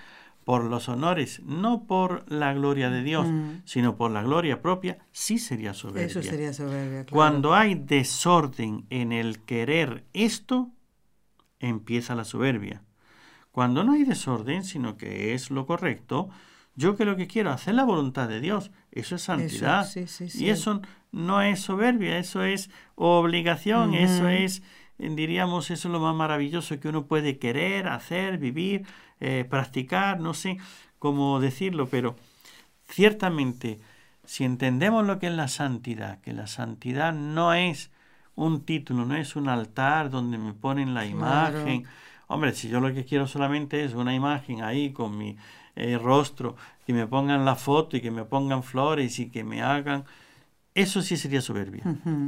[0.44, 3.62] por los honores, no por la gloria de Dios, mm.
[3.64, 6.07] sino por la gloria propia, sí sería soberbia.
[6.07, 7.05] Eso sería soberbia.
[7.11, 10.71] Cuando hay desorden en el querer esto,
[11.61, 12.83] empieza la soberbia.
[13.51, 16.29] Cuando no hay desorden, sino que es lo correcto,
[16.75, 19.88] yo que lo que quiero, hacer la voluntad de Dios, eso es santidad.
[20.35, 24.62] Y eso no es soberbia, eso es obligación, eso es,
[24.97, 28.87] diríamos, eso es lo más maravilloso que uno puede querer, hacer, vivir
[29.21, 30.59] eh, practicar, no sé
[31.01, 32.14] cómo decirlo, pero
[32.88, 33.81] ciertamente,
[34.25, 37.90] si entendemos lo que es la santidad, que la santidad no es
[38.38, 41.85] un título, no es un altar donde me ponen la imagen.
[42.29, 45.37] Hombre, si yo lo que quiero solamente es una imagen ahí con mi
[45.74, 46.55] eh, rostro,
[46.87, 50.05] que me pongan la foto y que me pongan flores y que me hagan,
[50.74, 51.83] eso sí sería soberbia.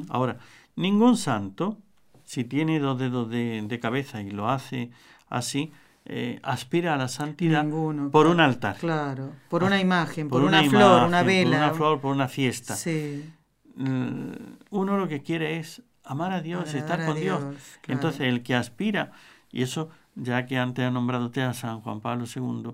[0.09, 0.38] Ahora,
[0.75, 1.79] ningún santo,
[2.25, 4.90] si tiene dos dedos de, de cabeza y lo hace
[5.29, 5.73] así,
[6.07, 7.64] eh, aspira a la santidad
[8.11, 8.77] por un altar.
[8.79, 11.51] Claro, por una imagen, por, una, flor, una vela.
[11.51, 12.75] Por una flor, por una fiesta.
[12.75, 13.33] Sí.
[13.77, 17.40] Uno lo que quiere es amar a Dios, estar con Dios.
[17.87, 19.12] Entonces, el que aspira,
[19.53, 22.73] y eso ya que antes ha nombrado usted a San Juan Pablo II,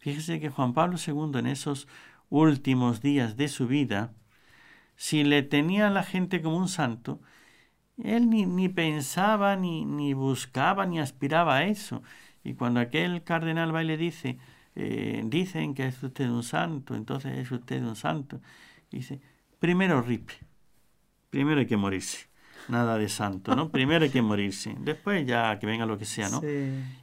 [0.00, 1.86] fíjese que Juan Pablo II en esos
[2.28, 4.12] últimos días de su vida,
[4.96, 7.20] si le tenía a la gente como un santo,
[8.02, 12.02] él ni, ni pensaba, ni, ni buscaba, ni aspiraba a eso.
[12.42, 14.38] Y cuando aquel cardenal va y le dice,
[14.74, 18.40] eh, dicen que es usted un santo, entonces es usted un santo,
[18.90, 19.20] dice,
[19.60, 20.34] primero ripe,
[21.30, 22.31] primero hay que morirse.
[22.68, 23.68] Nada de santo, ¿no?
[23.72, 26.40] Primero hay que morirse, después ya que venga lo que sea, ¿no?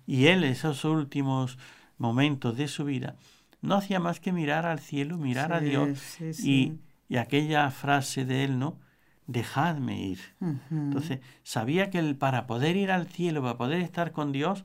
[0.07, 1.57] Y él, esos últimos
[1.97, 3.15] momentos de su vida,
[3.61, 6.79] no hacía más que mirar al cielo, mirar a Dios y,
[7.09, 8.77] y, aquella frase de él, ¿no?
[9.27, 10.19] Dejadme ir.
[10.71, 14.63] Entonces, sabía que el, para poder ir al cielo, para poder estar con Dios,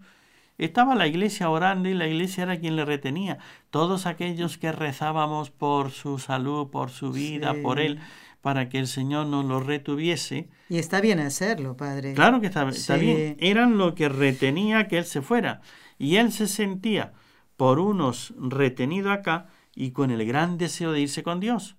[0.57, 3.39] estaba la iglesia orando y la iglesia era quien le retenía.
[3.71, 7.99] Todos aquellos que rezábamos por su salud, por su vida, por él,
[8.45, 10.51] para que el Señor nos lo retuviese.
[10.69, 12.13] Y está bien hacerlo, Padre.
[12.13, 13.39] Claro que está, está bien.
[13.41, 15.63] Eran lo que retenía que él se fuera.
[15.99, 17.15] Y él se sentía
[17.57, 21.77] por unos retenido acá y con el gran deseo de irse con Dios.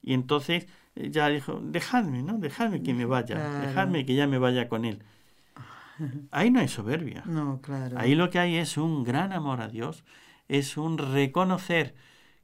[0.00, 2.38] Y entonces eh, ya dijo, dejadme, ¿no?
[2.38, 5.02] Dejadme que me vaya, dejadme que ya me vaya con él.
[6.30, 7.24] Ahí no hay soberbia.
[7.26, 7.98] No, claro.
[7.98, 10.04] Ahí lo que hay es un gran amor a Dios,
[10.46, 11.96] es un reconocer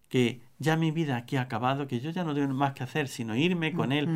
[0.09, 3.09] que ya mi vida aquí ha acabado, que yo ya no tengo más que hacer
[3.09, 4.09] sino irme con Él.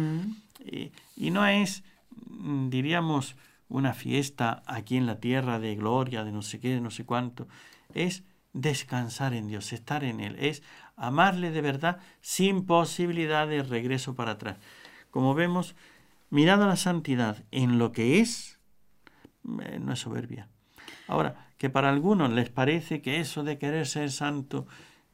[1.16, 1.84] y no es,
[2.28, 3.36] mm, diríamos,
[3.68, 7.04] una fiesta aquí en la tierra de gloria, de no sé qué, de no sé
[7.04, 7.48] cuánto.
[7.94, 10.62] Es descansar en Dios, estar en Él, es
[10.96, 14.58] amarle de verdad sin posibilidad de regreso para atrás.
[15.10, 15.76] Como vemos,
[16.30, 18.58] mirando la santidad en lo que es,
[19.62, 20.48] eh, no es soberbia.
[21.06, 24.66] Ahora, que para algunos les parece que eso de querer ser santo,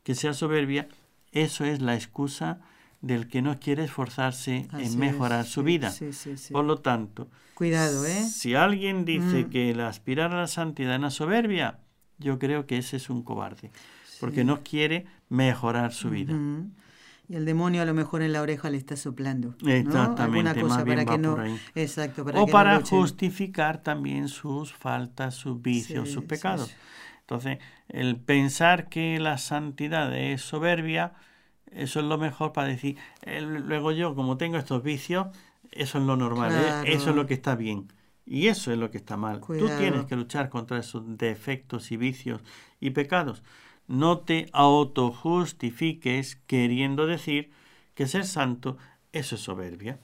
[0.03, 0.89] que sea soberbia,
[1.33, 2.61] eso es la excusa
[3.01, 5.93] del que no quiere esforzarse en mejorar su vida.
[6.51, 8.25] Por lo tanto, cuidado, ¿eh?
[8.25, 9.51] Si alguien dice mm.
[9.51, 11.79] que el aspirar a la santidad es una soberbia,
[12.19, 13.71] yo creo que ese es un cobarde,
[14.21, 16.35] porque no quiere mejorar su vida.
[17.29, 19.57] Y el demonio a lo mejor en la oreja le está soplando.
[19.67, 21.37] Exactamente, cosa para que no,
[21.75, 26.75] Exacto, o para justificar también sus faltas, sus vicios, sus pecados.
[27.27, 27.59] Entonces,
[27.89, 31.15] el pensar que la santidad es soberbia,
[31.73, 35.27] eso es lo mejor para decir, luego yo como tengo estos vicios,
[35.73, 36.95] eso es lo normal, ¿eh?
[36.95, 37.93] eso es lo que está bien.
[38.25, 39.41] Y eso es lo que está mal.
[39.41, 42.43] Tú tienes que luchar contra esos defectos y vicios
[42.79, 43.43] y pecados.
[43.89, 47.51] No te autojustifiques queriendo decir
[47.95, 48.79] que ser santo,
[49.13, 49.99] eso es soberbia.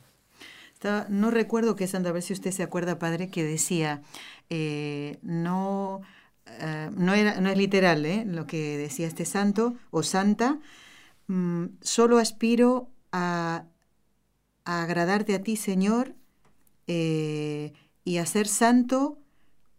[1.08, 4.02] no recuerdo qué santo, a ver si usted se acuerda, padre, que decía,
[4.50, 6.02] eh, no,
[6.46, 8.24] eh, no, era, no es literal ¿eh?
[8.26, 10.58] lo que decía este santo o santa,
[11.26, 13.64] mm, solo aspiro a,
[14.64, 16.14] agradarte a ti, Señor,
[16.86, 19.18] y a ser santo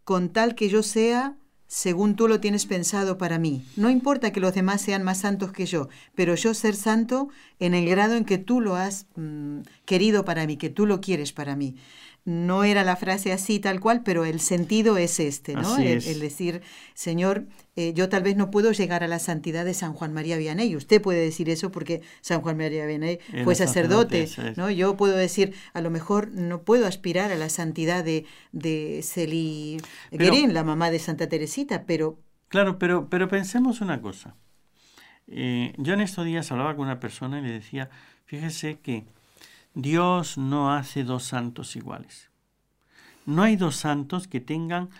[0.02, 1.36] con tal que yo sea
[1.66, 3.64] según tú lo tienes pensado para mí.
[3.76, 7.74] No importa que los demás sean más santos que yo, pero yo ser santo en
[7.74, 11.32] el grado en que tú lo has mm, querido para mí, que tú lo quieres
[11.32, 11.76] para mí
[12.24, 15.76] no era la frase así tal cual, pero el sentido es este, ¿no?
[15.76, 16.62] El, decir,
[16.94, 17.46] Señor,
[17.76, 20.74] eh, yo tal vez no puedo llegar a la santidad de San Juan María Vianney.
[20.74, 24.70] Usted puede decir eso porque San Juan María Vianney fue sacerdote, ¿no?
[24.70, 29.78] Yo puedo decir, a lo mejor no puedo aspirar a la santidad de, de Celi
[30.10, 32.18] Guerin, la mamá de Santa Teresita, pero...
[32.48, 34.34] Claro, pero, pero pensemos una cosa.
[35.26, 37.90] Eh, yo en estos días hablaba con una persona y le decía,
[38.24, 39.04] fíjese que
[39.74, 42.30] Dios no hace dos santos iguales.
[43.26, 44.90] No hay dos santos que tengan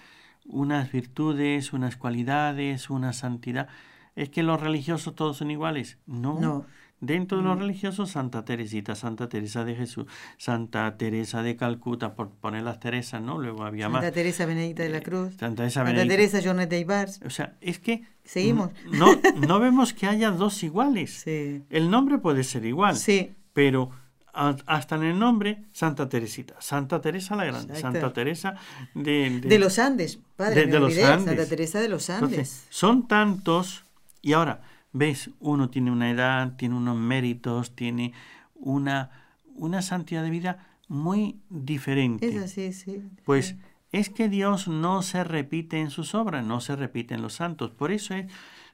[0.46, 3.68] unas virtudes, unas cualidades, una santidad.
[4.16, 5.98] Es que los religiosos todos son iguales.
[6.06, 6.66] No.
[7.00, 10.06] Dentro de los religiosos, Santa Teresita, Santa Teresa de Jesús,
[10.38, 13.38] Santa Teresa de Calcuta, por poner las Teresas, ¿no?
[13.38, 14.02] Luego había más.
[14.02, 15.34] Santa Teresa Benedicta de la eh, Cruz.
[15.36, 17.20] Santa Teresa, Santa Teresa Jornet de Ibars.
[17.26, 18.04] O sea, es que.
[18.24, 18.70] Seguimos.
[18.90, 19.08] No,
[19.46, 21.10] no vemos que haya dos iguales.
[21.24, 21.62] Sí.
[21.68, 22.96] El nombre puede ser igual.
[22.96, 23.34] Sí.
[23.52, 23.90] Pero
[24.34, 28.56] hasta en el nombre Santa Teresita, Santa Teresa la Grande, Santa Teresa
[28.94, 31.24] de, de, los Andes, padre, de, los Andes.
[31.24, 32.66] Santa Teresa de los Andes.
[32.68, 33.84] son tantos,
[34.22, 34.62] y ahora,
[34.92, 38.12] ves, uno tiene una edad, tiene unos méritos, tiene
[38.54, 39.10] una,
[39.54, 42.26] una santidad de vida muy diferente.
[42.26, 43.02] Es así, sí.
[43.24, 43.56] Pues
[43.92, 47.70] es que Dios no se repite en sus obras, no se repite en los santos.
[47.70, 48.26] Por eso es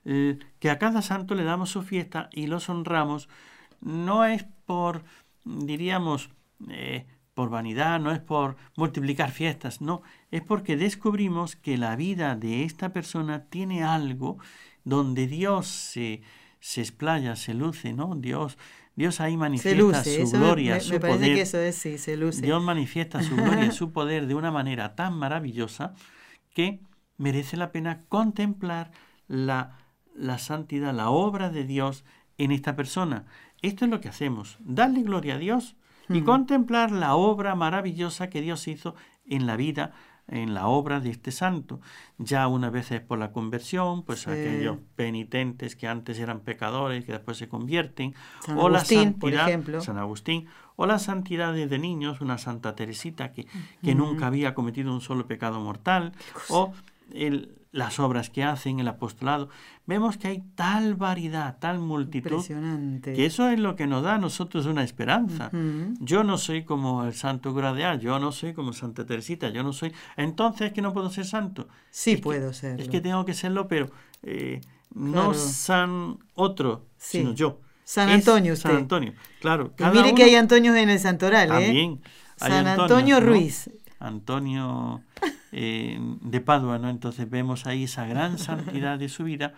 [0.06, 3.28] eh, que a cada santo le damos su fiesta y los honramos,
[3.82, 5.04] no es por
[5.44, 6.30] diríamos,
[6.68, 12.36] eh, por vanidad, no es por multiplicar fiestas, no, es porque descubrimos que la vida
[12.36, 14.38] de esta persona tiene algo
[14.84, 16.22] donde Dios se,
[16.58, 18.14] se explaya, se luce, ¿no?
[18.16, 18.58] Dios,
[18.94, 21.34] Dios ahí manifiesta su gloria, su poder.
[21.34, 22.42] Que eso es, sí, se luce.
[22.42, 25.94] Dios manifiesta su gloria, su poder de una manera tan maravillosa
[26.52, 26.80] que
[27.16, 28.90] merece la pena contemplar
[29.28, 29.78] la,
[30.14, 32.04] la santidad, la obra de Dios
[32.38, 33.26] en esta persona.
[33.62, 35.76] Esto es lo que hacemos, darle gloria a Dios
[36.08, 38.96] y contemplar la obra maravillosa que Dios hizo
[39.26, 39.92] en la vida,
[40.26, 41.80] en la obra de este santo.
[42.18, 47.12] Ya una vez es por la conversión, pues aquellos penitentes que antes eran pecadores, que
[47.12, 48.14] después se convierten,
[48.56, 49.80] o la santidad, por ejemplo.
[49.80, 53.46] San Agustín, o la santidad de niños, una Santa Teresita que,
[53.82, 56.12] que nunca había cometido un solo pecado mortal,
[56.48, 56.72] o
[57.12, 59.48] el, las obras que hacen, el apostolado,
[59.86, 62.44] vemos que hay tal variedad, tal multitud,
[63.02, 65.50] que eso es lo que nos da a nosotros una esperanza.
[66.00, 69.72] Yo no soy como el santo gradeal, yo no soy como Santa Teresita, yo no
[69.72, 69.92] soy...
[70.16, 71.68] Entonces es que no puedo ser santo.
[71.90, 72.80] Sí puedo ser.
[72.80, 73.90] Es que tengo que serlo, pero
[74.22, 74.60] eh,
[74.92, 77.60] no San otro, sino yo.
[77.84, 78.70] San Antonio usted.
[78.70, 79.72] San Antonio, claro.
[79.78, 81.66] Y mire que hay Antonios en el santoral, ¿eh?
[81.66, 82.00] También.
[82.36, 83.70] San Antonio Ruiz.
[83.98, 85.02] Antonio
[85.52, 86.88] eh, de Padua, ¿no?
[86.88, 89.54] Entonces vemos ahí esa gran santidad de su vida.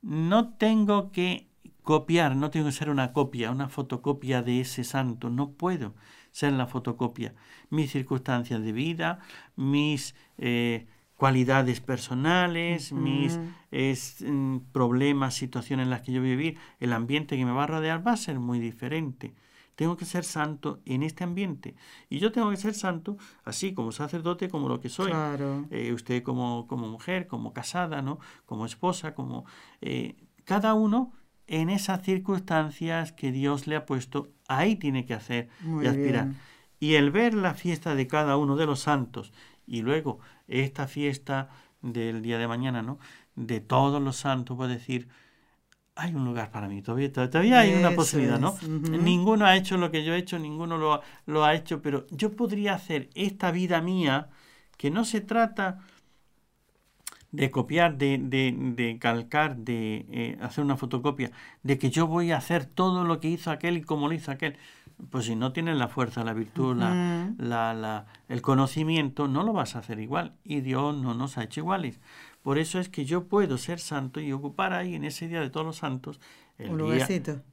[0.00, 1.48] No tengo que
[1.82, 5.94] copiar, no tengo que ser una copia, una fotocopia de ese santo, no puedo
[6.30, 7.34] ser la fotocopia.
[7.70, 9.20] Mis circunstancias de vida,
[9.56, 10.86] mis eh,
[11.16, 13.38] cualidades personales, mis
[13.70, 17.52] es, mm, problemas, situaciones en las que yo voy a vivir, el ambiente que me
[17.52, 19.34] va a rodear va a ser muy diferente.
[19.82, 21.74] Tengo que ser santo en este ambiente.
[22.08, 25.10] Y yo tengo que ser santo así como sacerdote, como lo que soy.
[25.10, 25.66] Claro.
[25.70, 28.20] Eh, usted como, como mujer, como casada, ¿no?
[28.46, 29.44] Como esposa, como...
[29.80, 30.14] eh,
[30.44, 31.12] cada uno
[31.48, 36.26] en esas circunstancias que Dios le ha puesto, ahí tiene que hacer Muy y aspirar.
[36.28, 36.40] bien.
[36.78, 39.32] Y el ver la fiesta de cada uno de los santos
[39.66, 41.48] y luego esta fiesta
[41.80, 43.00] del día de mañana, ¿no?
[43.34, 45.08] De todos los santos, puedo decir,
[45.94, 48.54] hay un lugar para mí, todavía, todavía hay una posibilidad, ¿no?
[48.54, 48.62] es.
[49.02, 52.06] Ninguno ha hecho lo que yo he hecho, ninguno lo, ha- lo ha hecho, pero
[52.10, 54.28] yo podría hacer esta vida mía,
[54.78, 55.80] que no se trata
[57.30, 61.30] de copiar, de, de, de calcar, de eh, hacer una fotocopia,
[61.62, 64.30] de que yo voy a hacer todo lo que hizo aquel y como lo hizo
[64.30, 64.56] aquel.
[65.10, 66.76] Pues si no tienes la fuerza, la virtud,
[67.38, 70.34] la- la- el conocimiento, no lo vas a hacer igual.
[70.44, 72.00] Y Dios no nos ha hecho iguales.
[72.42, 75.50] Por eso es que yo puedo ser santo y ocupar ahí en ese día de
[75.50, 76.20] todos los santos
[76.58, 77.06] el, Un día,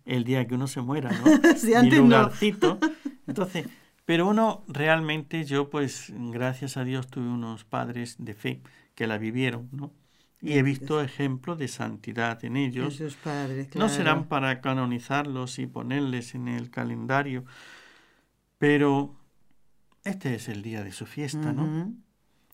[0.06, 1.26] el día que uno se muera, ¿no?
[1.84, 1.98] Mi no.
[1.98, 2.80] lugarcito.
[3.28, 3.68] Entonces,
[4.06, 8.62] pero uno realmente, yo pues, gracias a Dios, tuve unos padres de fe
[8.96, 9.92] que la vivieron, ¿no?
[10.42, 12.96] Y he visto ejemplos de santidad en ellos.
[12.96, 13.90] Esos padres, No claro.
[13.90, 17.44] serán para canonizarlos y ponerles en el calendario,
[18.58, 19.16] pero
[20.04, 21.94] este es el día de su fiesta, ¿no?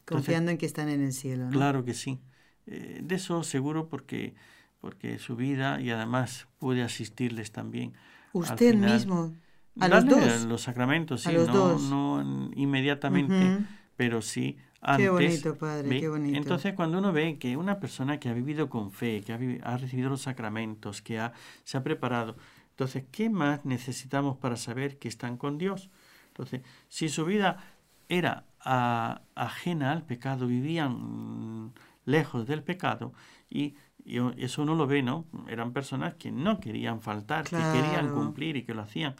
[0.05, 1.51] Confiando en que están en el cielo, ¿no?
[1.51, 2.19] Claro que sí.
[2.67, 4.33] Eh, de eso seguro porque,
[4.79, 7.93] porque su vida y además pude asistirles también.
[8.33, 8.91] Usted final.
[8.91, 9.33] mismo,
[9.79, 10.45] a los dos.
[10.45, 11.81] Los sacramentos, sí, A los no, dos.
[11.83, 13.57] no en- inmediatamente,
[13.95, 15.05] pero sí antes.
[15.05, 15.99] Qué bonito, padre, ¿ve?
[16.01, 16.37] qué bonito.
[16.37, 19.39] Entonces, cuando uno ve que una persona que ha vivido con fe, que ha,
[19.73, 21.33] ha recibido los sacramentos, que ha,
[21.63, 22.35] se ha preparado,
[22.69, 25.89] entonces, ¿qué más necesitamos para saber que están con Dios?
[26.27, 27.63] Entonces, si su vida
[28.09, 31.71] era a- ajena al pecado, vivían
[32.05, 33.13] lejos del pecado,
[33.49, 35.25] y, y eso uno lo ve, ¿no?
[35.47, 38.13] Eran personas que no querían faltar, que querían Claro.
[38.13, 39.15] cumplir y que lo hacían.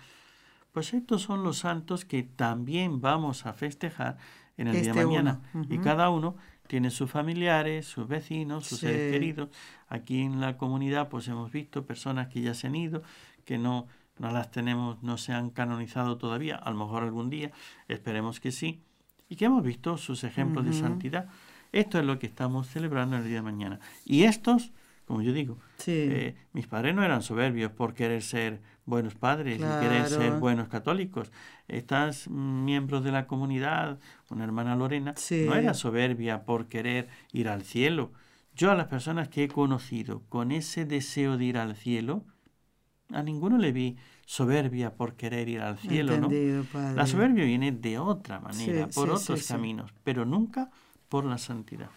[0.72, 4.18] Pues estos son los santos que también vamos a festejar
[4.58, 5.42] en el día Este de mañana.
[5.54, 6.36] uno, Y cada uno
[6.68, 9.50] tiene sus familiares, sus vecinos, sus seres queridos.
[9.88, 13.04] Aquí en la comunidad pues hemos visto personas que ya se han ido,
[13.46, 13.88] que no,
[14.20, 17.52] no las tenemos, no se han canonizado todavía, a lo mejor algún día,
[17.88, 18.82] esperemos que sí,
[19.30, 21.28] y que hemos visto sus ejemplos de santidad.
[21.72, 23.80] Esto es lo que estamos celebrando el día de mañana.
[24.06, 24.72] Y estos,
[25.06, 25.92] como yo digo, Sí.
[25.94, 30.40] eh, mis padres no eran soberbios por querer ser buenos padres y querer ser Claro.
[30.40, 31.32] buenos católicos.
[31.68, 34.00] Estas miembros de la comunidad,
[34.30, 35.46] una hermana Lorena, Sí.
[35.48, 38.12] no era soberbia por querer ir al cielo.
[38.56, 42.24] Yo a las personas que he conocido con ese deseo de ir al cielo,
[43.12, 46.28] a ninguno le vi soberbia por querer ir al cielo, ¿no?
[46.72, 46.96] Padre.
[46.96, 50.72] La soberbia viene de otra manera, Sí, por sí, otros sí, caminos, pero nunca
[51.10, 51.90] por la santidad.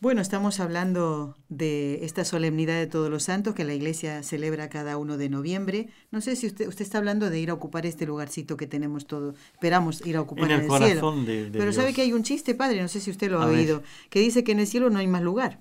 [0.00, 4.98] Bueno, estamos hablando de esta solemnidad de todos los santos que la iglesia celebra cada
[4.98, 5.88] uno de noviembre.
[6.10, 9.06] No sé si usted, usted está hablando de ir a ocupar este lugarcito que tenemos
[9.06, 11.24] todo, esperamos ir a ocupar En en, el corazón cielo.
[11.24, 13.44] de, de Pero sabe que hay un chiste, padre, no sé si usted lo ha
[13.44, 13.56] A ver.
[13.58, 15.60] oído, que dice que en el cielo no hay más lugar,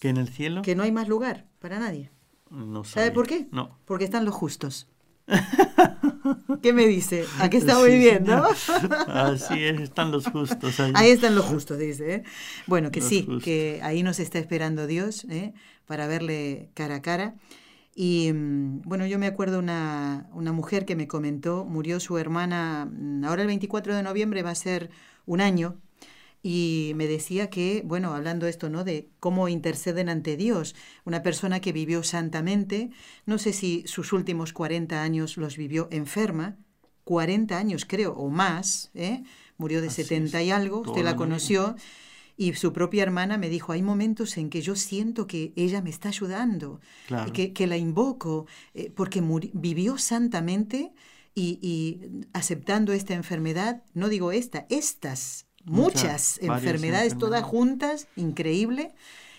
[0.00, 0.62] ¿Que en el cielo?
[0.62, 2.10] que no hay más lugar para nadie.
[2.50, 3.48] No ¿Sabe por qué?
[3.52, 3.78] No.
[3.84, 4.88] Porque están los justos.
[6.62, 7.32] ¿Qué me dice?
[7.38, 8.44] Aquí está muy Sí, bien, ¿no?
[9.06, 10.92] Así es, están los justos ahí.
[10.94, 12.14] Ahí están los justos, dice.
[12.14, 12.22] ¿eh?
[12.66, 13.42] Bueno, que Los sí, justos.
[13.42, 15.54] que ahí nos está esperando Dios ¿eh?
[15.86, 17.36] para verle cara a cara.
[17.94, 22.88] Y mm, bueno, yo me acuerdo una, una mujer que me comentó, murió su hermana,
[22.90, 24.90] mm, ahora el 24 de noviembre va a ser
[25.26, 25.80] un año,
[26.42, 28.84] y me decía que, bueno, hablando esto, ¿no?
[28.84, 30.74] De cómo interceden ante Dios,
[31.04, 32.90] una persona que vivió santamente,
[33.24, 36.56] no sé si sus últimos 40 años los vivió enferma,
[37.04, 39.22] 40 años creo, o más, ¿eh?
[39.58, 41.76] Murió de Así 70 es, y algo, usted la conoció,
[42.36, 45.90] y su propia hermana me dijo, hay momentos en que yo siento que ella me
[45.90, 47.32] está ayudando, Claro.
[47.32, 49.22] que, que la invoco, eh, porque
[49.54, 50.92] vivió santamente
[51.34, 58.94] y, y aceptando esta enfermedad, no digo esta, estas muchas, enfermedades todas juntas, increíble,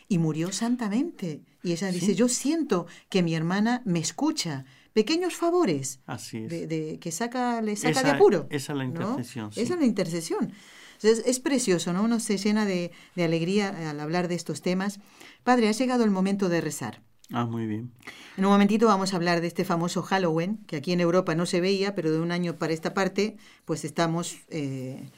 [0.07, 1.41] y murió santamente.
[1.63, 2.15] Y ella dice, Sí.
[2.15, 4.65] yo siento que mi hermana me escucha.
[4.93, 6.49] Pequeños favores Así es.
[6.49, 8.47] de, de- que saca, le saca de apuro.
[8.49, 8.89] esa es la ¿no?
[8.89, 9.61] intercesión, sí.
[9.61, 10.53] Esa es la intercesión.
[10.99, 12.03] Entonces, es precioso, ¿no?
[12.03, 14.99] Uno se llena de, de alegría al hablar de estos temas.
[15.43, 17.03] Padre, ha llegado el momento de rezar.
[17.31, 17.91] Ah, muy bien.
[18.37, 21.45] En un momentito vamos a hablar de este famoso Halloween, que aquí en Europa no
[21.45, 25.11] se veía, pero de un año para esta parte, pues estamos eh,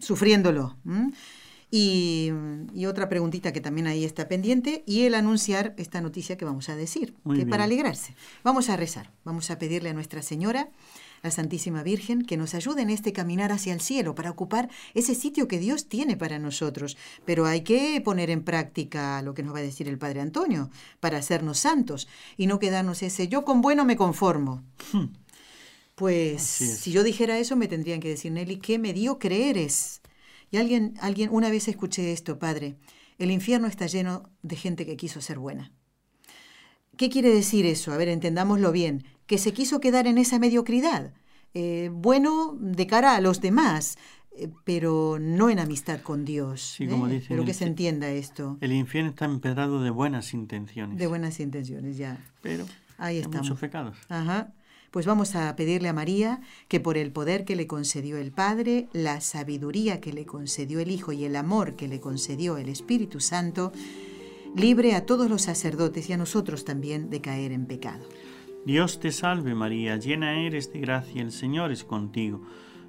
[0.00, 0.76] sufriéndolo.
[1.70, 2.30] Y,
[2.72, 6.68] y otra preguntita que también ahí está pendiente, y el anunciar esta noticia que vamos
[6.68, 7.50] a decir, Muy que bien.
[7.50, 8.14] para alegrarse.
[8.44, 10.68] Vamos a rezar, vamos a pedirle a Nuestra Señora
[11.24, 15.14] la Santísima Virgen, que nos ayude en este caminar hacia el cielo para ocupar ese
[15.14, 16.98] sitio que Dios tiene para nosotros.
[17.24, 20.68] Pero hay que poner en práctica lo que nos va a decir el Padre Antonio
[21.00, 24.62] para hacernos santos y no quedarnos ese yo con bueno me conformo.
[24.92, 25.06] Hmm.
[25.94, 30.00] Pues si yo dijera eso me tendrían que decir, Nelly, qué mediocre eres.
[30.50, 32.76] Y alguien, alguien, una vez escuché esto, Padre,
[33.18, 35.72] el infierno está lleno de gente que quiso ser buena.
[36.96, 37.92] ¿Qué quiere decir eso?
[37.92, 39.04] A ver, entendámoslo bien.
[39.26, 41.12] Que se quiso quedar en esa mediocridad.
[41.54, 43.96] Eh, bueno de cara a los demás,
[44.36, 46.60] eh, pero no en amistad con Dios.
[46.60, 47.22] Sí, como ¿eh?
[47.26, 48.58] Pero que se entienda esto.
[48.60, 50.98] El infierno está empedrado de buenas intenciones.
[50.98, 52.24] De buenas intenciones, ya.
[52.42, 52.66] Pero
[52.98, 53.96] hay muchos pecados.
[54.08, 54.52] Ajá.
[54.94, 58.86] Pues vamos a pedirle a María que por el poder que le concedió el Padre,
[58.92, 63.18] la sabiduría que le concedió el Hijo y el amor que le concedió el Espíritu
[63.18, 63.72] Santo,
[64.54, 68.04] libre a todos los sacerdotes y a nosotros también de caer en pecado.
[68.64, 72.42] Dios te salve María, llena eres de gracia, el Señor es contigo.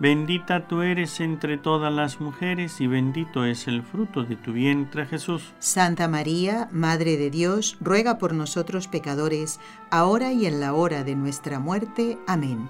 [0.00, 5.06] Bendita tú eres entre todas las mujeres y bendito es el fruto de tu vientre
[5.06, 5.52] Jesús.
[5.60, 11.14] Santa María, Madre de Dios, ruega por nosotros pecadores, ahora y en la hora de
[11.14, 12.18] nuestra muerte.
[12.26, 12.68] Amén.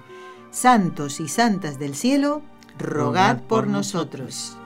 [0.51, 2.43] Santos y santas del cielo,
[2.77, 4.57] rogad, por, nosotros.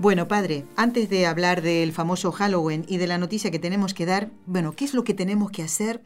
[0.00, 4.06] Bueno, padre, antes de hablar del famoso Halloween y de la noticia que tenemos que
[4.06, 6.02] dar, bueno, ¿qué es lo que tenemos que hacer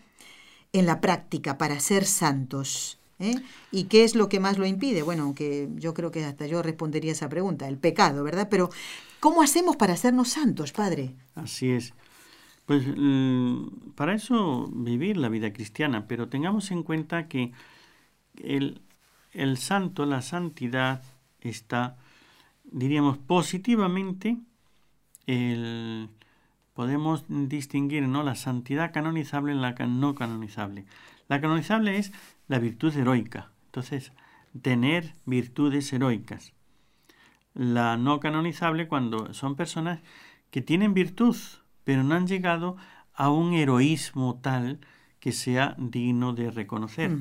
[0.73, 2.99] en la práctica para ser santos?
[3.21, 3.37] Eh?
[3.71, 5.03] ¿Y qué es lo que más lo impide?
[5.03, 8.49] Bueno, aunque yo creo que hasta yo respondería esa pregunta, el pecado, ¿verdad?
[8.51, 8.69] Pero,
[9.21, 11.15] ¿cómo hacemos para hacernos santos, padre?
[11.37, 11.95] Así es.
[12.67, 17.53] Pues mm, para eso vivir la vida cristiana, pero tengamos en cuenta que
[18.43, 18.83] el,
[19.31, 21.05] el santo, la santidad,
[21.41, 21.97] está
[22.65, 24.39] diríamos positivamente,
[25.27, 26.11] el,
[26.75, 28.23] podemos distinguir ¿no?
[28.23, 30.85] la santidad canonizable y la no canonizable.
[31.29, 32.13] La canonizable es
[32.49, 34.13] la virtud heroica, entonces
[34.61, 36.53] tener virtudes heroicas.
[37.55, 40.01] La no canonizable cuando son personas
[40.51, 41.37] que tienen virtud,
[41.85, 42.77] pero no han llegado
[43.15, 44.81] a un heroísmo tal
[45.21, 47.17] que sea digno de reconocer.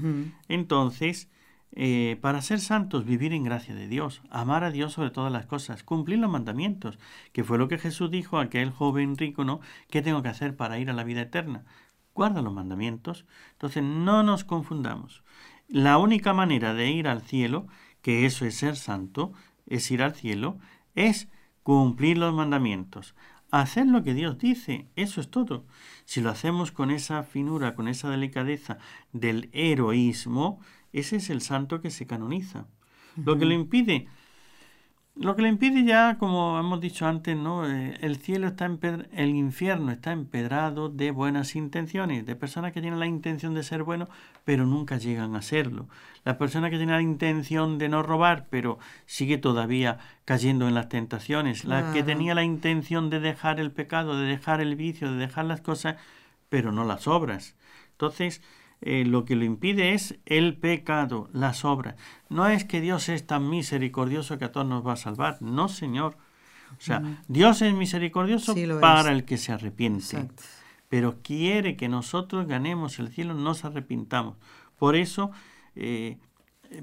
[0.47, 1.29] Entonces,
[1.75, 5.47] eh, para ser santos, vivir en gracia de Dios, amar a Dios sobre todas las
[5.47, 6.99] cosas, cumplir los mandamientos,
[7.31, 9.59] que fue lo que Jesús dijo a aquel joven rico, ¿no?
[9.89, 11.65] ¿Qué tengo que hacer para ir a la vida eterna?
[12.13, 13.25] Guarda los mandamientos.
[13.53, 15.23] Entonces, no nos confundamos.
[15.67, 17.67] La única manera de ir al cielo,
[18.03, 19.33] que eso es ser santo,
[19.65, 20.59] es ir al cielo,
[20.93, 21.27] es
[21.63, 23.15] cumplir los mandamientos.
[23.49, 25.65] Hacer lo que Dios dice, eso es todo.
[26.05, 28.77] Si lo hacemos con esa finura, con esa delicadeza
[29.11, 30.59] del heroísmo,
[30.93, 32.67] ese es el santo que se canoniza.
[33.15, 34.07] Lo que lo impide,
[35.15, 37.69] lo que le impide ya, como hemos dicho antes, ¿no?
[37.69, 42.99] Eh, el cielo está el infierno está empedrado de buenas intenciones, de personas que tienen
[42.99, 44.09] la intención de ser buenos,
[44.43, 45.87] pero nunca llegan a serlo.
[46.23, 50.89] La persona que tiene la intención de no robar, pero sigue todavía cayendo en las
[50.89, 51.63] tentaciones.
[51.63, 55.45] La que tenía la intención de dejar el pecado, de dejar el vicio, de dejar
[55.45, 55.97] las cosas,
[56.49, 57.55] pero no las obras.
[57.91, 58.41] Entonces,
[58.85, 61.95] eh, lo que lo impide es el pecado, las obras.
[62.27, 65.41] No es que Dios es tan misericordioso que a todos nos va a salvar.
[65.41, 66.17] No, Señor.
[66.71, 70.27] O sea, Dios es misericordioso para el que se arrepiente.
[70.89, 74.35] Pero quiere que nosotros ganemos el cielo, nos arrepintamos.
[74.77, 75.31] Por eso,
[75.75, 76.17] eh,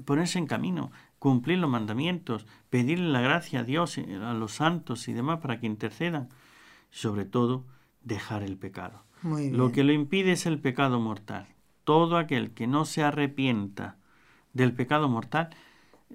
[0.03, 5.07] ponerse en camino, cumplir los mandamientos, pedirle la gracia a Dios, eh, a los santos
[5.07, 6.29] y demás para que intercedan.
[6.89, 7.65] Sobre todo,
[8.01, 9.03] dejar el pecado.
[9.21, 11.47] Lo que lo impide es el pecado mortal
[11.83, 13.97] todo aquel que no se arrepienta
[14.53, 15.49] del pecado mortal,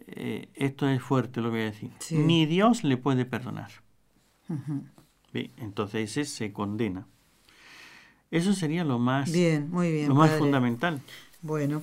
[0.06, 3.70] eh, esto es fuerte lo voy a decir, ni Dios le puede perdonar.
[5.32, 7.06] entonces ese se condena.
[8.30, 11.00] Eso sería lo más, bien, muy bien, lo más fundamental.
[11.42, 11.82] Bueno,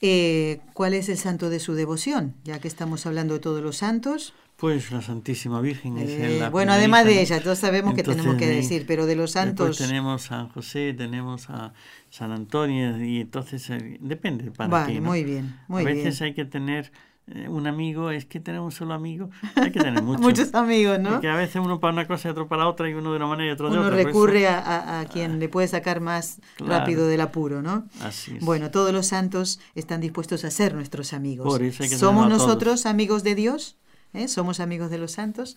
[0.00, 2.34] eh, ¿cuál es el santo de su devoción?
[2.44, 4.34] Ya que estamos hablando de todos los santos.
[4.62, 8.36] Pues la Santísima Virgen es eh, la Bueno, además de ella, todos sabemos que tenemos
[8.36, 9.76] que decir, pero de los santos...
[9.76, 11.72] tenemos a San José, tenemos a
[12.10, 16.44] San Antonio, y entonces eh, depende para vale, muy bien, muy A veces hay que
[16.44, 16.92] tener
[17.26, 19.30] eh, un amigo, es que tenemos un solo amigo.
[19.56, 20.22] Hay que tener muchos.
[20.22, 21.10] muchos amigos, ¿no?
[21.10, 23.26] Porque a veces uno para una cosa y otro para otra, y uno de una
[23.26, 23.96] manera y otro de uno otra.
[23.96, 26.78] Uno recurre a, a, quien le puede sacar más Claro.
[26.78, 27.88] rápido del apuro, ¿no?
[28.00, 28.44] Así es.
[28.44, 31.48] Bueno, todos los santos están dispuestos a ser nuestros amigos.
[31.48, 33.76] Por eso hay que ¿Somos nosotros amigos de Dios?
[34.14, 34.28] ¿Eh?
[34.28, 35.56] ¿Somos amigos de los santos?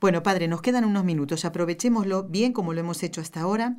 [0.00, 1.44] Bueno, Padre, nos quedan unos minutos.
[1.44, 3.76] Aprovechémoslo bien como lo hemos hecho hasta ahora.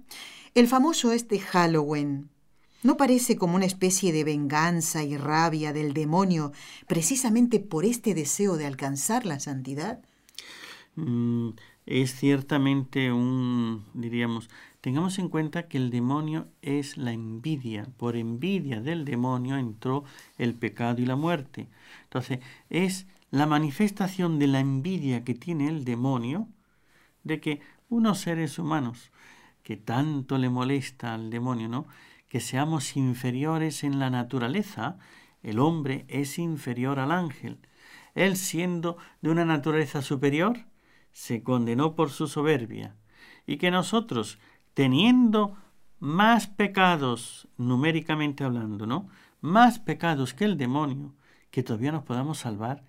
[0.55, 2.30] El famoso este Halloween.
[2.84, 6.51] ¿No parece como una especie de venganza y rabia del demonio
[6.86, 10.01] precisamente por este deseo de alcanzar la santidad?
[10.95, 11.51] Mm,
[11.86, 14.49] es ciertamente un, diríamos,
[14.82, 17.88] tengamos en cuenta que el demonio es la envidia.
[17.97, 20.03] Por envidia del demonio entró
[20.38, 21.67] el pecado y la muerte.
[22.03, 26.49] Entonces, es la manifestación de la envidia que tiene el demonio
[27.23, 29.11] de que unos seres humanos
[29.63, 31.88] que tanto le molesta al demonio, ¿no?
[32.29, 34.99] Que seamos inferiores en la naturaleza,
[35.41, 37.57] el hombre es inferior al ángel.
[38.13, 40.67] Él siendo de una naturaleza superior,
[41.11, 42.95] se condenó por su soberbia.
[43.47, 44.38] Y que nosotros,
[44.75, 45.57] teniendo
[45.97, 49.09] más pecados, numéricamente hablando, ¿no?
[49.41, 51.15] Más pecados que el demonio,
[51.49, 52.84] que todavía nos podamos salvar,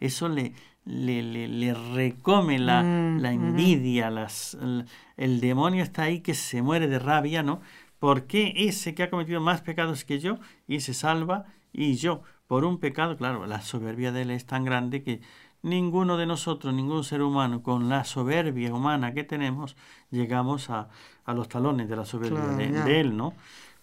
[0.00, 0.52] eso le,
[0.84, 3.34] le, le, le recome la, Mm, la ujú.
[3.34, 4.86] envidia, las, el,
[5.16, 7.60] el demonio está ahí que se muere de rabia, ¿no?
[7.98, 10.38] ¿Por qué ese que ha cometido más pecados que yo
[10.68, 13.16] y se salva y yo por un pecado?
[13.16, 15.20] Claro, la soberbia de él es tan grande que
[15.62, 19.76] ninguno de nosotros, ningún ser humano, con la soberbia humana que tenemos,
[20.10, 20.88] llegamos a,
[21.24, 22.84] a los talones de la soberbia Claro, de, ya.
[22.84, 23.34] de él, ¿no?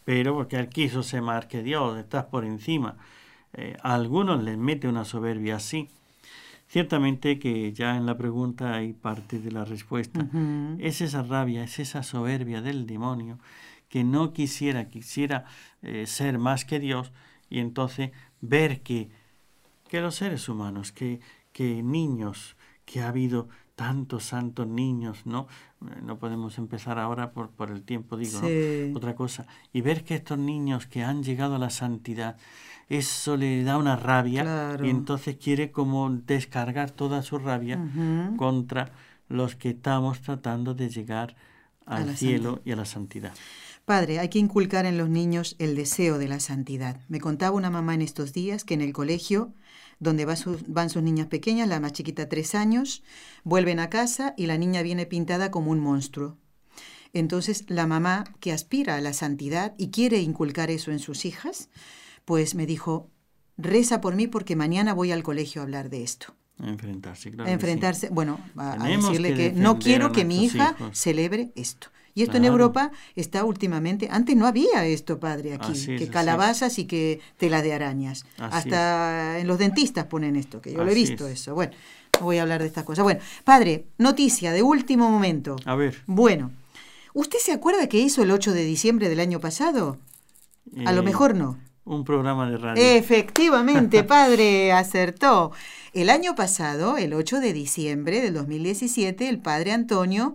[0.05, 2.95] Pero porque él quiso ser más que Dios, estás por encima.
[3.53, 5.89] Eh, a algunos les mete una soberbia así.
[6.67, 10.27] Ciertamente que ya en la pregunta hay parte de la respuesta.
[10.79, 13.39] Es esa rabia, es esa soberbia del demonio
[13.89, 15.45] que no quisiera, quisiera
[15.81, 17.11] eh, ser más que Dios
[17.49, 18.11] y entonces
[18.41, 19.09] ver que,
[19.87, 21.21] que los seres humanos, que,
[21.53, 25.47] que niños, que ha habido tantos santos niños, ¿no?
[25.81, 28.97] Eh, No podemos empezar ahora por, por el tiempo, digo, ¿no?
[28.97, 29.45] Otra cosa.
[29.73, 32.37] Y ver que estos niños que han llegado a la santidad,
[32.87, 34.85] eso le da una rabia Claro.
[34.85, 37.79] y entonces quiere como descargar toda su rabia
[38.37, 38.91] contra
[39.27, 41.35] los que estamos tratando de llegar
[41.85, 42.65] al cielo santidad.
[42.65, 43.33] y a la santidad.
[43.85, 46.99] Padre, hay que inculcar en los niños el deseo de la santidad.
[47.07, 49.51] Me contaba una mamá en estos días que en el colegio,
[49.99, 53.03] donde va sus- van sus niñas pequeñas, la más chiquita tres años,
[53.43, 56.37] vuelven a casa y la niña viene pintada como un monstruo.
[57.13, 61.69] Entonces la mamá que aspira a la santidad y quiere inculcar eso en sus hijas,
[62.25, 63.09] pues me dijo,
[63.57, 66.35] reza por mí porque mañana voy al colegio a hablar de esto.
[66.61, 67.43] Enfrentarse, claro.
[67.43, 67.53] A sí.
[67.53, 70.97] enfrentarse, bueno, a, a decirle que que, no quiero a que mi hija hijos.
[70.97, 71.87] celebre esto.
[72.15, 72.45] Y esto en.
[72.45, 77.61] Europa está últimamente, antes no había esto, padre, aquí, Así que calabazas y que tela
[77.61, 78.25] de arañas.
[78.37, 81.41] Así Hasta en los dentistas ponen esto, que yo lo he visto es.
[81.41, 81.53] eso.
[81.53, 81.73] Bueno,
[82.17, 83.03] no voy a hablar de estas cosas.
[83.03, 85.57] Bueno, padre, noticia de último momento.
[85.65, 86.03] A ver.
[86.05, 86.51] Bueno,
[87.13, 89.97] ¿usted se acuerda que hizo el 8 de diciembre del año pasado?
[90.85, 91.59] A lo eh, mejor no.
[91.83, 92.81] Un programa de radio.
[92.81, 95.51] Efectivamente, padre, acertó.
[95.91, 100.33] El año pasado, el 8 de diciembre del 2017, el padre Antonio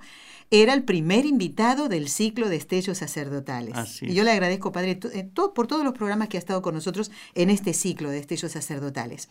[0.51, 3.75] era el primer invitado del ciclo de estellos sacerdotales.
[3.77, 6.75] Así y yo le agradezco, padre, eh, por todos los programas que ha estado con
[6.75, 9.29] nosotros en este ciclo de estellos sacerdotales.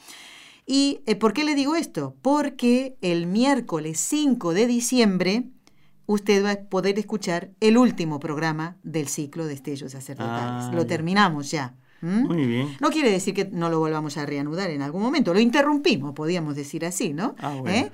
[0.65, 2.15] ¿Y eh, por qué le digo esto?
[2.21, 5.43] Porque el miércoles 5 de diciembre
[6.05, 10.65] usted va a poder escuchar el último programa del ciclo de estellos sacerdotales.
[10.65, 10.87] Ah, Lo ya.
[10.87, 11.75] terminamos ya.
[12.01, 12.23] ¿M?
[12.23, 12.77] Muy bien.
[12.79, 16.55] No quiere decir que no lo volvamos a reanudar en algún momento, lo interrumpimos, podríamos
[16.55, 17.35] decir así, ¿no?
[17.39, 17.69] Ah, bueno.
[17.69, 17.91] ¿Eh?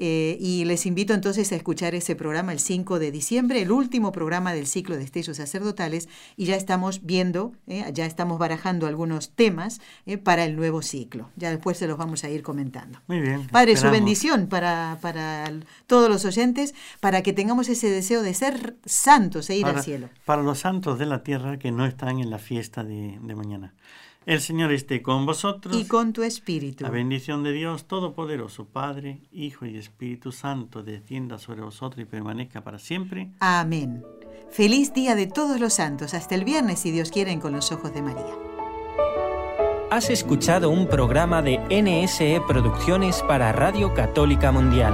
[0.00, 4.12] Eh, y les invito entonces a escuchar ese programa el 5 de diciembre, el último
[4.12, 7.84] programa del ciclo de estellos sacerdotales, y ya estamos viendo, ¿eh?
[7.92, 9.80] ya estamos barajando algunos temas
[10.22, 11.30] para el nuevo ciclo.
[11.34, 13.00] Ya después se los vamos a ir comentando.
[13.08, 13.48] Muy bien.
[13.48, 15.50] Padre, su bendición para, para
[15.88, 19.84] todos los oyentes, para que tengamos ese deseo de ser santos e ir para, al
[19.84, 20.08] cielo.
[20.24, 23.47] para los santos de la tierra que no están en la fiesta de, de mañana.
[24.26, 25.74] El Señor esté con vosotros.
[25.74, 26.84] Y con tu espíritu.
[26.84, 32.62] La bendición de Dios Todopoderoso, Padre, Hijo y Espíritu Santo, descienda sobre vosotros y permanezca
[32.62, 33.30] para siempre.
[33.40, 34.04] Amén.
[34.50, 36.12] Feliz día de todos los santos.
[36.12, 38.34] Hasta el viernes, si Dios quiere, en con los ojos de María.
[39.90, 44.92] Has escuchado un programa de NSE Producciones para Radio Católica Mundial.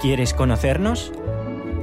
[0.00, 1.12] ¿Quieres conocernos?